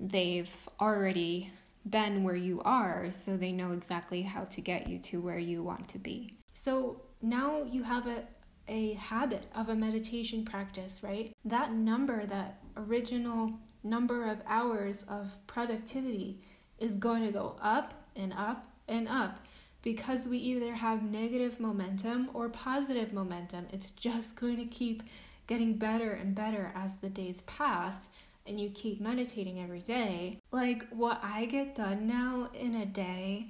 they've 0.00 0.56
already 0.80 1.52
been 1.90 2.24
where 2.24 2.36
you 2.36 2.60
are, 2.64 3.10
so 3.12 3.36
they 3.36 3.52
know 3.52 3.72
exactly 3.72 4.22
how 4.22 4.44
to 4.44 4.60
get 4.60 4.88
you 4.88 4.98
to 4.98 5.20
where 5.20 5.38
you 5.38 5.62
want 5.62 5.88
to 5.88 5.98
be. 5.98 6.38
So 6.54 7.02
now 7.22 7.62
you 7.62 7.82
have 7.82 8.06
a, 8.06 8.24
a 8.68 8.94
habit 8.94 9.44
of 9.54 9.68
a 9.68 9.74
meditation 9.74 10.44
practice, 10.44 11.00
right? 11.02 11.32
That 11.44 11.72
number, 11.72 12.26
that 12.26 12.60
original 12.76 13.58
number 13.82 14.24
of 14.24 14.38
hours 14.46 15.04
of 15.08 15.34
productivity 15.46 16.40
is 16.78 16.92
going 16.96 17.24
to 17.24 17.32
go 17.32 17.56
up 17.60 17.94
and 18.16 18.32
up 18.32 18.68
and 18.88 19.08
up 19.08 19.46
because 19.82 20.28
we 20.28 20.38
either 20.38 20.74
have 20.74 21.02
negative 21.02 21.60
momentum 21.60 22.30
or 22.34 22.48
positive 22.48 23.12
momentum. 23.12 23.66
It's 23.72 23.90
just 23.90 24.36
going 24.38 24.56
to 24.56 24.64
keep 24.64 25.02
getting 25.46 25.74
better 25.74 26.12
and 26.12 26.34
better 26.34 26.72
as 26.74 26.96
the 26.96 27.08
days 27.08 27.40
pass 27.42 28.08
and 28.48 28.60
you 28.60 28.70
keep 28.70 29.00
meditating 29.00 29.60
every 29.60 29.80
day, 29.80 30.40
like 30.50 30.88
what 30.90 31.20
I 31.22 31.44
get 31.44 31.74
done 31.74 32.06
now 32.06 32.50
in 32.54 32.74
a 32.74 32.86
day 32.86 33.48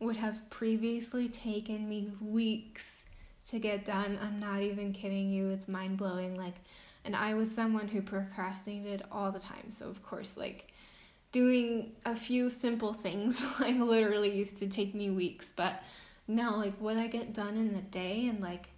would 0.00 0.16
have 0.16 0.48
previously 0.50 1.28
taken 1.28 1.88
me 1.88 2.12
weeks 2.20 3.04
to 3.48 3.58
get 3.58 3.84
done. 3.84 4.18
I'm 4.22 4.38
not 4.38 4.60
even 4.60 4.92
kidding 4.92 5.30
you. 5.30 5.50
It's 5.50 5.68
mind 5.68 5.96
blowing. 5.96 6.36
Like, 6.36 6.54
and 7.04 7.16
I 7.16 7.34
was 7.34 7.50
someone 7.50 7.88
who 7.88 8.02
procrastinated 8.02 9.02
all 9.10 9.32
the 9.32 9.38
time. 9.38 9.70
So, 9.70 9.88
of 9.88 10.02
course, 10.02 10.36
like, 10.36 10.72
doing 11.32 11.92
a 12.04 12.14
few 12.14 12.50
simple 12.50 12.92
things, 12.92 13.44
like, 13.60 13.76
literally 13.76 14.36
used 14.36 14.56
to 14.58 14.68
take 14.68 14.94
me 14.94 15.10
weeks. 15.10 15.52
But 15.54 15.82
now, 16.26 16.56
like, 16.56 16.74
what 16.78 16.96
I 16.96 17.06
get 17.06 17.32
done 17.32 17.56
in 17.56 17.74
the 17.74 17.82
day 17.82 18.28
and, 18.28 18.40
like, 18.40 18.68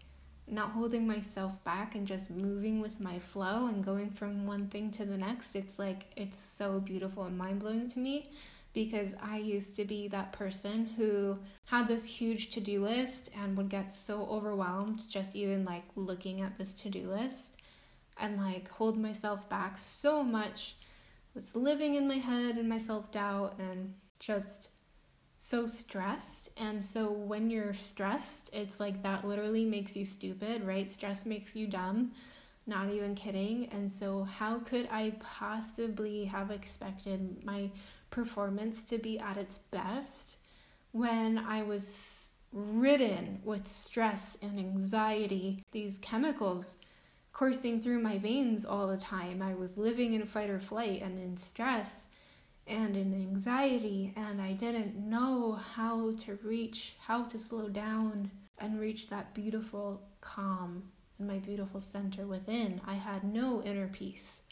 not 0.50 0.72
holding 0.72 1.06
myself 1.06 1.62
back 1.64 1.94
and 1.94 2.06
just 2.06 2.30
moving 2.30 2.80
with 2.80 3.00
my 3.00 3.18
flow 3.18 3.66
and 3.66 3.84
going 3.84 4.10
from 4.10 4.46
one 4.46 4.68
thing 4.68 4.90
to 4.92 5.04
the 5.04 5.16
next. 5.16 5.54
It's 5.54 5.78
like, 5.78 6.06
it's 6.16 6.38
so 6.38 6.80
beautiful 6.80 7.24
and 7.24 7.38
mind 7.38 7.60
blowing 7.60 7.88
to 7.88 7.98
me 7.98 8.30
because 8.72 9.14
I 9.22 9.38
used 9.38 9.76
to 9.76 9.84
be 9.84 10.08
that 10.08 10.32
person 10.32 10.86
who 10.96 11.38
had 11.66 11.88
this 11.88 12.06
huge 12.06 12.50
to 12.50 12.60
do 12.60 12.84
list 12.84 13.30
and 13.40 13.56
would 13.56 13.68
get 13.68 13.90
so 13.90 14.26
overwhelmed 14.26 15.08
just 15.08 15.34
even 15.34 15.64
like 15.64 15.84
looking 15.96 16.40
at 16.40 16.56
this 16.58 16.74
to 16.74 16.88
do 16.88 17.08
list 17.10 17.56
and 18.18 18.36
like 18.36 18.68
hold 18.68 18.96
myself 18.96 19.48
back 19.48 19.78
so 19.78 20.22
much. 20.22 20.76
Was 21.34 21.54
living 21.54 21.94
in 21.94 22.08
my 22.08 22.16
head 22.16 22.56
and 22.56 22.68
my 22.68 22.78
self 22.78 23.12
doubt 23.12 23.54
and 23.58 23.94
just 24.18 24.68
so 25.42 25.66
stressed. 25.66 26.50
And 26.58 26.84
so 26.84 27.10
when 27.10 27.50
you're 27.50 27.72
stressed, 27.72 28.50
it's 28.52 28.78
like 28.78 29.02
that 29.02 29.26
literally 29.26 29.64
makes 29.64 29.96
you 29.96 30.04
stupid, 30.04 30.62
right? 30.62 30.90
Stress 30.90 31.24
makes 31.24 31.56
you 31.56 31.66
dumb. 31.66 32.12
Not 32.66 32.90
even 32.90 33.14
kidding. 33.14 33.66
And 33.72 33.90
so, 33.90 34.24
how 34.24 34.58
could 34.58 34.86
I 34.92 35.14
possibly 35.18 36.26
have 36.26 36.50
expected 36.50 37.42
my 37.42 37.70
performance 38.10 38.84
to 38.84 38.98
be 38.98 39.18
at 39.18 39.38
its 39.38 39.56
best 39.56 40.36
when 40.92 41.38
I 41.38 41.62
was 41.62 42.32
ridden 42.52 43.40
with 43.42 43.66
stress 43.66 44.36
and 44.42 44.58
anxiety? 44.58 45.64
These 45.72 45.96
chemicals 46.02 46.76
coursing 47.32 47.80
through 47.80 48.00
my 48.00 48.18
veins 48.18 48.66
all 48.66 48.86
the 48.86 48.98
time. 48.98 49.40
I 49.40 49.54
was 49.54 49.78
living 49.78 50.12
in 50.12 50.26
fight 50.26 50.50
or 50.50 50.60
flight 50.60 51.00
and 51.00 51.18
in 51.18 51.38
stress 51.38 52.08
and 52.70 52.96
in 52.96 53.12
anxiety, 53.12 54.12
and 54.16 54.40
I 54.40 54.52
didn't 54.52 54.96
know 54.96 55.52
how 55.52 56.14
to 56.24 56.38
reach, 56.42 56.94
how 57.00 57.24
to 57.24 57.38
slow 57.38 57.68
down 57.68 58.30
and 58.58 58.78
reach 58.78 59.08
that 59.08 59.34
beautiful 59.34 60.02
calm 60.20 60.84
in 61.18 61.26
my 61.26 61.38
beautiful 61.38 61.80
center 61.80 62.26
within. 62.26 62.80
I 62.86 62.94
had 62.94 63.24
no 63.24 63.62
inner 63.62 63.88
peace. 63.88 64.42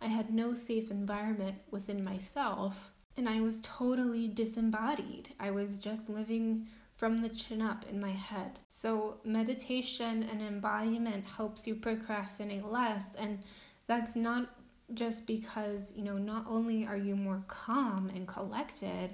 I 0.00 0.06
had 0.06 0.34
no 0.34 0.54
safe 0.54 0.90
environment 0.90 1.56
within 1.70 2.04
myself, 2.04 2.92
and 3.16 3.28
I 3.28 3.40
was 3.40 3.60
totally 3.62 4.28
disembodied. 4.28 5.30
I 5.40 5.50
was 5.50 5.78
just 5.78 6.08
living 6.08 6.66
from 6.96 7.22
the 7.22 7.28
chin 7.28 7.62
up 7.62 7.84
in 7.88 8.00
my 8.00 8.10
head. 8.10 8.60
So, 8.68 9.18
meditation 9.24 10.22
and 10.22 10.40
embodiment 10.40 11.24
helps 11.24 11.66
you 11.66 11.74
procrastinate 11.74 12.64
less, 12.64 13.14
and 13.16 13.40
that's 13.86 14.14
not 14.14 14.50
just 14.94 15.26
because, 15.26 15.92
you 15.96 16.04
know, 16.04 16.18
not 16.18 16.46
only 16.48 16.86
are 16.86 16.96
you 16.96 17.16
more 17.16 17.42
calm 17.48 18.10
and 18.14 18.26
collected 18.26 19.10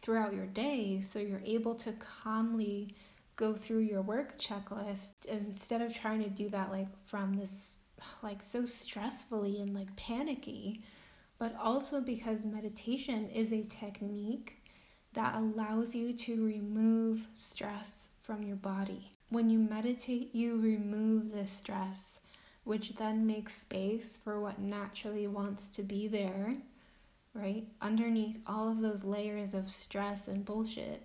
throughout 0.00 0.34
your 0.34 0.46
day, 0.46 1.00
so 1.00 1.18
you're 1.18 1.42
able 1.44 1.74
to 1.76 1.92
calmly 1.92 2.94
go 3.36 3.54
through 3.54 3.80
your 3.80 4.02
work 4.02 4.38
checklist 4.38 5.12
instead 5.28 5.82
of 5.82 5.94
trying 5.94 6.22
to 6.22 6.30
do 6.30 6.48
that 6.48 6.70
like 6.70 6.88
from 7.04 7.34
this 7.34 7.78
like 8.22 8.42
so 8.42 8.62
stressfully 8.62 9.60
and 9.62 9.74
like 9.74 9.94
panicky, 9.96 10.82
but 11.38 11.54
also 11.62 12.00
because 12.00 12.44
meditation 12.44 13.28
is 13.30 13.52
a 13.52 13.62
technique 13.64 14.62
that 15.12 15.34
allows 15.34 15.94
you 15.94 16.12
to 16.12 16.44
remove 16.44 17.28
stress 17.32 18.08
from 18.22 18.42
your 18.42 18.56
body. 18.56 19.12
When 19.28 19.50
you 19.50 19.58
meditate, 19.58 20.34
you 20.34 20.60
remove 20.60 21.32
the 21.32 21.46
stress 21.46 22.20
which 22.66 22.96
then 22.96 23.24
makes 23.24 23.56
space 23.56 24.18
for 24.24 24.40
what 24.40 24.58
naturally 24.58 25.24
wants 25.28 25.68
to 25.68 25.84
be 25.84 26.08
there, 26.08 26.56
right? 27.32 27.64
Underneath 27.80 28.40
all 28.44 28.68
of 28.68 28.80
those 28.80 29.04
layers 29.04 29.54
of 29.54 29.70
stress 29.70 30.26
and 30.26 30.44
bullshit 30.44 31.00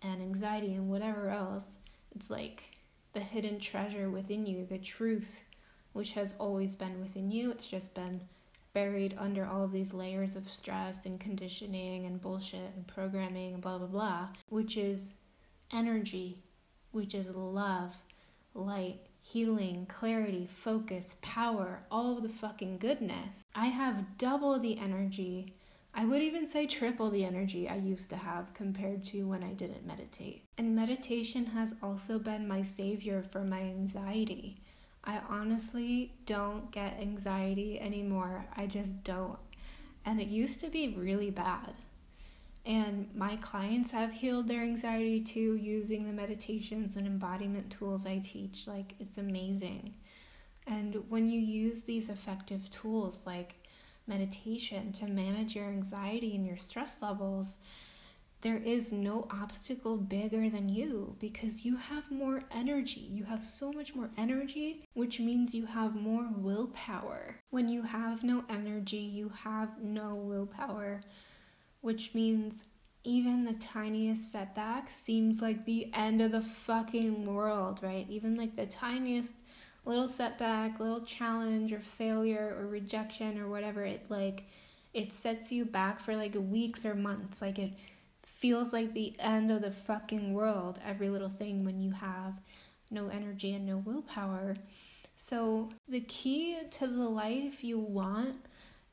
and 0.00 0.22
anxiety 0.22 0.72
and 0.72 0.88
whatever 0.88 1.28
else, 1.28 1.76
it's 2.14 2.30
like 2.30 2.78
the 3.12 3.20
hidden 3.20 3.60
treasure 3.60 4.08
within 4.08 4.46
you, 4.46 4.64
the 4.64 4.78
truth, 4.78 5.42
which 5.92 6.14
has 6.14 6.32
always 6.38 6.76
been 6.76 6.98
within 6.98 7.30
you. 7.30 7.50
It's 7.50 7.68
just 7.68 7.92
been 7.92 8.22
buried 8.72 9.14
under 9.18 9.44
all 9.44 9.64
of 9.64 9.72
these 9.72 9.92
layers 9.92 10.34
of 10.34 10.48
stress 10.48 11.04
and 11.04 11.20
conditioning 11.20 12.06
and 12.06 12.22
bullshit 12.22 12.72
and 12.74 12.86
programming 12.86 13.52
and 13.52 13.62
blah 13.62 13.76
blah 13.76 13.86
blah, 13.86 14.28
which 14.48 14.78
is 14.78 15.10
energy, 15.74 16.38
which 16.92 17.14
is 17.14 17.28
love, 17.28 17.96
light, 18.54 19.00
healing, 19.26 19.84
clarity, 19.86 20.46
focus, 20.46 21.16
power, 21.20 21.82
all 21.90 22.16
of 22.16 22.22
the 22.22 22.28
fucking 22.28 22.78
goodness. 22.78 23.44
I 23.56 23.66
have 23.66 24.16
double 24.18 24.60
the 24.60 24.78
energy. 24.78 25.52
I 25.92 26.04
would 26.04 26.22
even 26.22 26.46
say 26.46 26.66
triple 26.66 27.10
the 27.10 27.24
energy 27.24 27.68
I 27.68 27.74
used 27.74 28.08
to 28.10 28.16
have 28.16 28.54
compared 28.54 29.04
to 29.06 29.24
when 29.24 29.42
I 29.42 29.52
didn't 29.52 29.84
meditate. 29.84 30.44
And 30.56 30.76
meditation 30.76 31.46
has 31.46 31.74
also 31.82 32.20
been 32.20 32.46
my 32.46 32.62
savior 32.62 33.24
for 33.24 33.40
my 33.40 33.62
anxiety. 33.62 34.62
I 35.02 35.20
honestly 35.28 36.12
don't 36.24 36.70
get 36.70 37.00
anxiety 37.00 37.80
anymore. 37.80 38.46
I 38.56 38.68
just 38.68 39.02
don't. 39.02 39.38
And 40.04 40.20
it 40.20 40.28
used 40.28 40.60
to 40.60 40.68
be 40.68 40.94
really 40.96 41.32
bad. 41.32 41.74
And 42.66 43.08
my 43.14 43.36
clients 43.36 43.92
have 43.92 44.12
healed 44.12 44.48
their 44.48 44.62
anxiety 44.62 45.20
too 45.20 45.54
using 45.54 46.04
the 46.04 46.12
meditations 46.12 46.96
and 46.96 47.06
embodiment 47.06 47.70
tools 47.70 48.04
I 48.04 48.18
teach. 48.18 48.66
Like, 48.66 48.94
it's 48.98 49.18
amazing. 49.18 49.94
And 50.66 51.04
when 51.08 51.30
you 51.30 51.40
use 51.40 51.82
these 51.82 52.08
effective 52.08 52.68
tools 52.72 53.22
like 53.24 53.54
meditation 54.08 54.90
to 54.94 55.06
manage 55.06 55.54
your 55.54 55.66
anxiety 55.66 56.34
and 56.34 56.44
your 56.44 56.56
stress 56.56 57.00
levels, 57.00 57.58
there 58.40 58.58
is 58.58 58.92
no 58.92 59.26
obstacle 59.30 59.96
bigger 59.96 60.50
than 60.50 60.68
you 60.68 61.16
because 61.20 61.64
you 61.64 61.76
have 61.76 62.10
more 62.10 62.42
energy. 62.50 63.08
You 63.10 63.24
have 63.24 63.42
so 63.42 63.72
much 63.72 63.94
more 63.94 64.10
energy, 64.18 64.82
which 64.94 65.20
means 65.20 65.54
you 65.54 65.66
have 65.66 65.94
more 65.94 66.28
willpower. 66.36 67.36
When 67.50 67.68
you 67.68 67.82
have 67.82 68.24
no 68.24 68.44
energy, 68.50 68.98
you 68.98 69.30
have 69.30 69.80
no 69.80 70.16
willpower, 70.16 71.00
which 71.86 72.14
means 72.14 72.64
even 73.04 73.44
the 73.44 73.54
tiniest 73.54 74.32
setback 74.32 74.90
seems 74.90 75.40
like 75.40 75.64
the 75.64 75.88
end 75.94 76.20
of 76.20 76.32
the 76.32 76.42
fucking 76.42 77.32
world, 77.32 77.78
right? 77.80 78.04
Even 78.10 78.34
like 78.34 78.56
the 78.56 78.66
tiniest 78.66 79.34
little 79.84 80.08
setback, 80.08 80.80
little 80.80 81.02
challenge 81.02 81.72
or 81.72 81.78
failure 81.78 82.56
or 82.58 82.66
rejection 82.66 83.38
or 83.38 83.48
whatever, 83.48 83.84
it 83.84 84.04
like 84.08 84.48
it 84.94 85.12
sets 85.12 85.52
you 85.52 85.64
back 85.64 86.00
for 86.00 86.16
like 86.16 86.34
weeks 86.34 86.84
or 86.84 86.96
months. 86.96 87.40
Like 87.40 87.60
it 87.60 87.70
feels 88.24 88.72
like 88.72 88.92
the 88.92 89.14
end 89.20 89.52
of 89.52 89.62
the 89.62 89.70
fucking 89.70 90.34
world, 90.34 90.80
every 90.84 91.08
little 91.08 91.28
thing 91.28 91.64
when 91.64 91.80
you 91.80 91.92
have 91.92 92.40
no 92.90 93.06
energy 93.06 93.54
and 93.54 93.64
no 93.64 93.76
willpower. 93.76 94.56
So, 95.14 95.70
the 95.88 96.00
key 96.00 96.58
to 96.72 96.88
the 96.88 97.08
life 97.08 97.62
you 97.62 97.78
want 97.78 98.44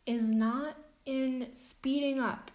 is 0.06 0.29
not 0.29 0.77
in 1.06 1.47
speeding 1.53 2.19
up, 2.19 2.51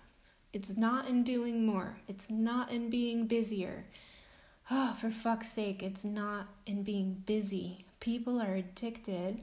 it's 0.52 0.76
not 0.76 1.06
in 1.08 1.24
doing 1.24 1.66
more, 1.66 1.98
it's 2.08 2.30
not 2.30 2.70
in 2.70 2.90
being 2.90 3.26
busier. 3.26 3.84
Oh, 4.70 4.96
for 5.00 5.10
fuck's 5.10 5.48
sake, 5.48 5.82
it's 5.82 6.04
not 6.04 6.48
in 6.66 6.82
being 6.82 7.22
busy. 7.26 7.86
People 8.00 8.40
are 8.40 8.54
addicted 8.54 9.42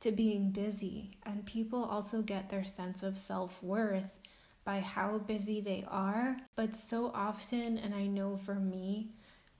to 0.00 0.12
being 0.12 0.50
busy, 0.50 1.18
and 1.24 1.44
people 1.46 1.84
also 1.84 2.22
get 2.22 2.48
their 2.48 2.64
sense 2.64 3.02
of 3.02 3.18
self 3.18 3.62
worth 3.62 4.18
by 4.64 4.80
how 4.80 5.18
busy 5.18 5.60
they 5.60 5.84
are. 5.88 6.36
But 6.54 6.76
so 6.76 7.10
often, 7.14 7.78
and 7.78 7.94
I 7.94 8.06
know 8.06 8.36
for 8.36 8.54
me, 8.54 9.10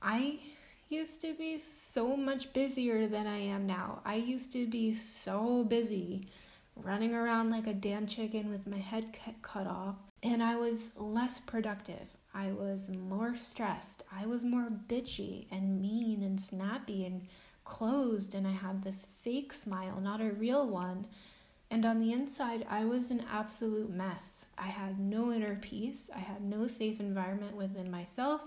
I 0.03 0.39
used 0.89 1.21
to 1.23 1.35
be 1.35 1.59
so 1.59 2.17
much 2.17 2.53
busier 2.53 3.09
than 3.09 3.27
I 3.27 3.39
am 3.39 3.67
now. 3.67 4.01
I 4.05 4.17
used 4.17 4.53
to 4.53 4.67
be 4.67 4.95
so 4.95 5.65
busy 5.65 6.29
running 6.77 7.15
around 7.15 7.51
like 7.51 7.67
a 7.67 7.75
damn 7.75 8.07
chicken 8.07 8.51
with 8.51 8.67
my 8.67 8.79
head 8.79 9.17
cut 9.43 9.67
off, 9.67 9.97
and 10.33 10.43
I 10.43 10.57
was 10.57 10.91
less 10.97 11.39
productive. 11.39 12.17
I 12.35 12.49
was 12.49 12.91
more 12.91 13.37
stressed. 13.37 14.03
I 14.13 14.27
was 14.27 14.45
more 14.45 14.69
bitchy 14.89 15.47
and 15.53 15.81
mean 15.81 16.23
and 16.23 16.41
snappy 16.41 17.07
and 17.07 17.29
closed, 17.65 18.35
and 18.35 18.47
I 18.47 18.51
had 18.51 18.83
this 18.83 19.07
fake 19.23 19.55
smile, 19.55 20.01
not 20.01 20.21
a 20.21 20.33
real 20.33 20.69
one. 20.69 21.07
And 21.71 21.87
on 21.87 22.01
the 22.01 22.13
inside, 22.13 22.67
I 22.69 22.85
was 22.85 23.11
an 23.11 23.25
absolute 23.31 23.91
mess. 23.91 24.47
I 24.59 24.67
had 24.67 24.99
no 24.99 25.33
inner 25.33 25.57
peace. 25.57 26.11
I 26.15 26.19
had 26.19 26.43
no 26.43 26.67
safe 26.67 26.99
environment 26.99 27.57
within 27.57 27.91
myself. 27.91 28.43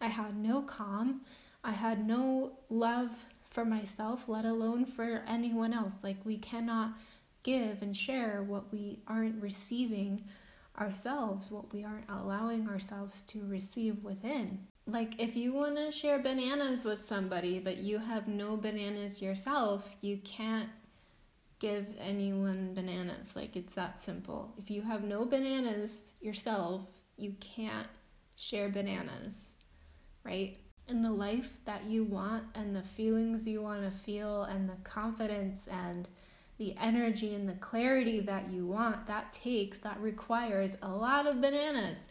I 0.00 0.08
had 0.08 0.36
no 0.36 0.62
calm. 0.62 1.22
I 1.64 1.72
had 1.72 2.06
no 2.06 2.58
love 2.70 3.10
for 3.50 3.64
myself, 3.64 4.28
let 4.28 4.44
alone 4.44 4.84
for 4.84 5.24
anyone 5.26 5.72
else. 5.72 5.94
Like, 6.02 6.18
we 6.24 6.38
cannot 6.38 6.92
give 7.42 7.82
and 7.82 7.96
share 7.96 8.42
what 8.42 8.72
we 8.72 9.00
aren't 9.06 9.42
receiving 9.42 10.24
ourselves, 10.78 11.50
what 11.50 11.72
we 11.72 11.84
aren't 11.84 12.08
allowing 12.08 12.68
ourselves 12.68 13.22
to 13.22 13.46
receive 13.46 14.02
within. 14.02 14.66
Like, 14.86 15.20
if 15.20 15.34
you 15.34 15.54
want 15.54 15.76
to 15.76 15.90
share 15.90 16.18
bananas 16.18 16.84
with 16.84 17.04
somebody, 17.04 17.58
but 17.58 17.78
you 17.78 17.98
have 17.98 18.28
no 18.28 18.56
bananas 18.56 19.22
yourself, 19.22 19.94
you 20.00 20.18
can't 20.18 20.68
give 21.58 21.86
anyone 21.98 22.74
bananas. 22.74 23.34
Like, 23.34 23.56
it's 23.56 23.74
that 23.74 24.02
simple. 24.02 24.52
If 24.58 24.70
you 24.70 24.82
have 24.82 25.02
no 25.02 25.24
bananas 25.24 26.12
yourself, 26.20 26.82
you 27.16 27.34
can't 27.40 27.88
share 28.36 28.68
bananas, 28.68 29.54
right? 30.24 30.58
And 30.86 31.02
the 31.02 31.12
life 31.12 31.60
that 31.64 31.84
you 31.84 32.04
want, 32.04 32.44
and 32.54 32.76
the 32.76 32.82
feelings 32.82 33.48
you 33.48 33.62
want 33.62 33.84
to 33.84 33.90
feel, 33.90 34.42
and 34.42 34.68
the 34.68 34.76
confidence 34.82 35.66
and 35.66 36.08
the 36.58 36.74
energy 36.80 37.34
and 37.34 37.48
the 37.48 37.54
clarity 37.54 38.20
that 38.20 38.50
you 38.50 38.66
want, 38.66 39.06
that 39.06 39.32
takes, 39.32 39.78
that 39.78 40.00
requires 40.00 40.76
a 40.82 40.90
lot 40.90 41.26
of 41.26 41.40
bananas. 41.40 42.06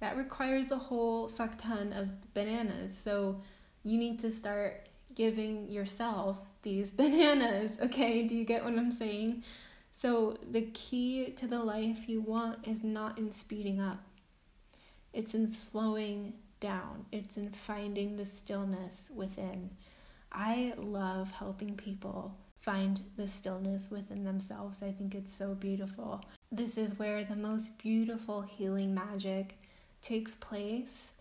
That 0.00 0.16
requires 0.16 0.70
a 0.70 0.76
whole 0.76 1.28
fuck 1.28 1.58
ton 1.58 1.92
of 1.92 2.32
bananas. 2.34 2.96
So 2.96 3.40
you 3.84 3.98
need 3.98 4.18
to 4.20 4.30
start 4.30 4.88
giving 5.14 5.68
yourself 5.70 6.40
these 6.62 6.90
bananas. 7.02 7.78
Okay, 7.82 8.26
do 8.26 8.34
you 8.34 8.44
get 8.44 8.64
what 8.64 8.74
I'm 8.74 8.90
saying? 8.90 9.44
So, 9.94 10.38
the 10.50 10.62
key 10.62 11.34
to 11.36 11.46
the 11.46 11.58
life 11.58 12.08
you 12.08 12.22
want 12.22 12.66
is 12.66 12.82
not 12.82 13.18
in 13.18 13.30
speeding 13.30 13.78
up, 13.78 14.02
it's 15.12 15.34
in 15.34 15.48
slowing 15.48 16.32
down, 16.60 17.04
it's 17.12 17.36
in 17.36 17.50
finding 17.50 18.16
the 18.16 18.24
stillness 18.24 19.10
within. 19.14 19.70
I 20.32 20.72
love 20.78 21.32
helping 21.32 21.76
people 21.76 22.34
find 22.62 23.00
the 23.16 23.28
stillness 23.28 23.90
within 23.90 24.24
themselves. 24.24 24.82
I 24.82 24.92
think 24.92 25.14
it's 25.14 25.32
so 25.32 25.54
beautiful. 25.54 26.24
This 26.50 26.78
is 26.78 26.98
where 26.98 27.22
the 27.22 27.36
most 27.36 27.76
beautiful 27.78 28.42
healing 28.42 28.94
magic 28.94 29.58
takes 30.00 30.34
place 30.36 31.12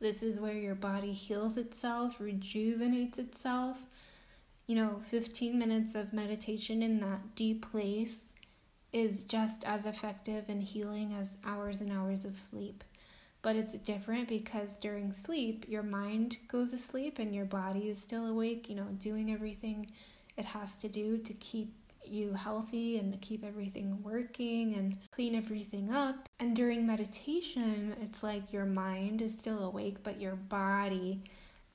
this 0.00 0.22
is 0.22 0.40
where 0.40 0.54
your 0.54 0.74
body 0.74 1.12
heals 1.12 1.58
itself, 1.58 2.20
rejuvenates 2.20 3.18
itself. 3.18 3.84
You 4.66 4.76
know, 4.76 5.00
15 5.08 5.58
minutes 5.58 5.94
of 5.94 6.14
meditation 6.14 6.82
in 6.82 7.00
that 7.00 7.34
deep 7.34 7.70
place 7.70 8.32
is 8.92 9.24
just 9.24 9.62
as 9.64 9.84
effective 9.84 10.44
and 10.48 10.62
healing 10.62 11.12
as 11.12 11.36
hours 11.44 11.82
and 11.82 11.92
hours 11.92 12.24
of 12.24 12.38
sleep. 12.38 12.82
But 13.42 13.56
it's 13.56 13.74
different 13.74 14.28
because 14.28 14.76
during 14.76 15.12
sleep, 15.12 15.66
your 15.68 15.82
mind 15.82 16.38
goes 16.48 16.72
asleep 16.72 17.18
and 17.18 17.34
your 17.34 17.44
body 17.44 17.90
is 17.90 18.00
still 18.00 18.26
awake, 18.26 18.68
you 18.68 18.76
know, 18.76 18.88
doing 18.98 19.30
everything 19.30 19.90
it 20.40 20.46
has 20.46 20.74
to 20.74 20.88
do 20.88 21.18
to 21.18 21.34
keep 21.34 21.74
you 22.02 22.32
healthy 22.32 22.96
and 22.96 23.12
to 23.12 23.18
keep 23.18 23.44
everything 23.44 24.02
working 24.02 24.74
and 24.74 24.96
clean 25.12 25.34
everything 25.34 25.92
up. 25.92 26.28
And 26.40 26.56
during 26.56 26.86
meditation, 26.86 27.94
it's 28.00 28.22
like 28.22 28.52
your 28.52 28.64
mind 28.64 29.20
is 29.20 29.38
still 29.38 29.62
awake, 29.64 29.98
but 30.02 30.18
your 30.18 30.36
body 30.36 31.22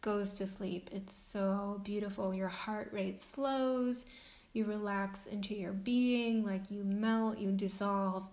goes 0.02 0.34
to 0.34 0.48
sleep. 0.48 0.90
It's 0.92 1.16
so 1.16 1.80
beautiful. 1.84 2.34
Your 2.34 2.48
heart 2.48 2.90
rate 2.92 3.22
slows, 3.22 4.06
you 4.54 4.66
relax 4.66 5.28
into 5.28 5.54
your 5.54 5.74
being, 5.74 6.44
like 6.44 6.72
you 6.72 6.84
melt, 6.84 7.38
you 7.38 7.52
dissolve. 7.52 8.28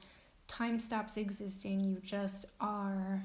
Time 0.49 0.81
stops 0.81 1.19
existing, 1.19 1.85
you 1.85 1.99
just 2.03 2.47
are. 2.59 3.23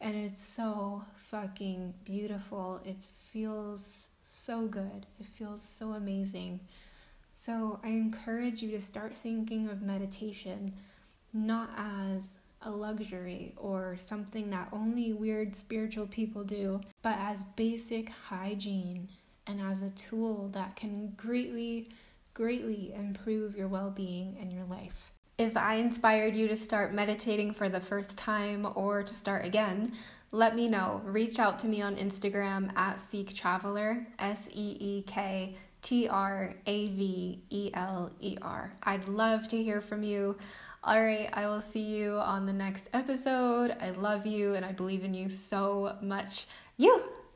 And 0.00 0.14
it's 0.14 0.44
so 0.44 1.04
fucking 1.16 1.94
beautiful. 2.04 2.82
It 2.84 3.02
feels 3.32 4.10
so 4.34 4.66
good. 4.66 5.06
It 5.20 5.26
feels 5.26 5.62
so 5.62 5.92
amazing. 5.92 6.60
So 7.32 7.80
I 7.82 7.88
encourage 7.88 8.62
you 8.62 8.70
to 8.72 8.80
start 8.80 9.14
thinking 9.14 9.68
of 9.68 9.82
meditation 9.82 10.74
not 11.32 11.70
as 11.76 12.38
a 12.62 12.70
luxury 12.70 13.52
or 13.56 13.96
something 13.98 14.50
that 14.50 14.68
only 14.72 15.12
weird 15.12 15.54
spiritual 15.54 16.06
people 16.06 16.44
do, 16.44 16.80
but 17.02 17.18
as 17.18 17.42
basic 17.42 18.08
hygiene 18.08 19.08
and 19.46 19.60
as 19.60 19.82
a 19.82 19.90
tool 19.90 20.48
that 20.52 20.76
can 20.76 21.12
greatly, 21.16 21.88
greatly 22.32 22.92
improve 22.94 23.56
your 23.56 23.68
well 23.68 23.90
being 23.90 24.36
and 24.40 24.52
your 24.52 24.64
life. 24.64 25.10
If 25.36 25.56
I 25.56 25.74
inspired 25.74 26.36
you 26.36 26.46
to 26.48 26.56
start 26.56 26.94
meditating 26.94 27.54
for 27.54 27.68
the 27.68 27.80
first 27.80 28.16
time 28.16 28.66
or 28.76 29.02
to 29.02 29.12
start 29.12 29.44
again, 29.44 29.92
let 30.34 30.56
me 30.56 30.66
know. 30.66 31.00
Reach 31.04 31.38
out 31.38 31.60
to 31.60 31.68
me 31.68 31.80
on 31.80 31.94
Instagram 31.94 32.76
at 32.76 32.98
Seek 32.98 33.36
Traveler, 33.36 34.04
S 34.18 34.48
E 34.50 34.76
E 34.80 35.02
K 35.06 35.54
T 35.80 36.08
R 36.08 36.52
A 36.66 36.88
V 36.88 37.40
E 37.50 37.70
L 37.72 38.10
E 38.18 38.36
R. 38.42 38.72
I'd 38.82 39.06
love 39.06 39.46
to 39.48 39.62
hear 39.62 39.80
from 39.80 40.02
you. 40.02 40.36
All 40.82 41.00
right, 41.00 41.30
I 41.32 41.46
will 41.46 41.62
see 41.62 41.82
you 41.82 42.14
on 42.14 42.46
the 42.46 42.52
next 42.52 42.90
episode. 42.92 43.76
I 43.80 43.90
love 43.90 44.26
you 44.26 44.54
and 44.54 44.64
I 44.64 44.72
believe 44.72 45.04
in 45.04 45.14
you 45.14 45.30
so 45.30 45.96
much. 46.02 46.46
You! 46.78 47.23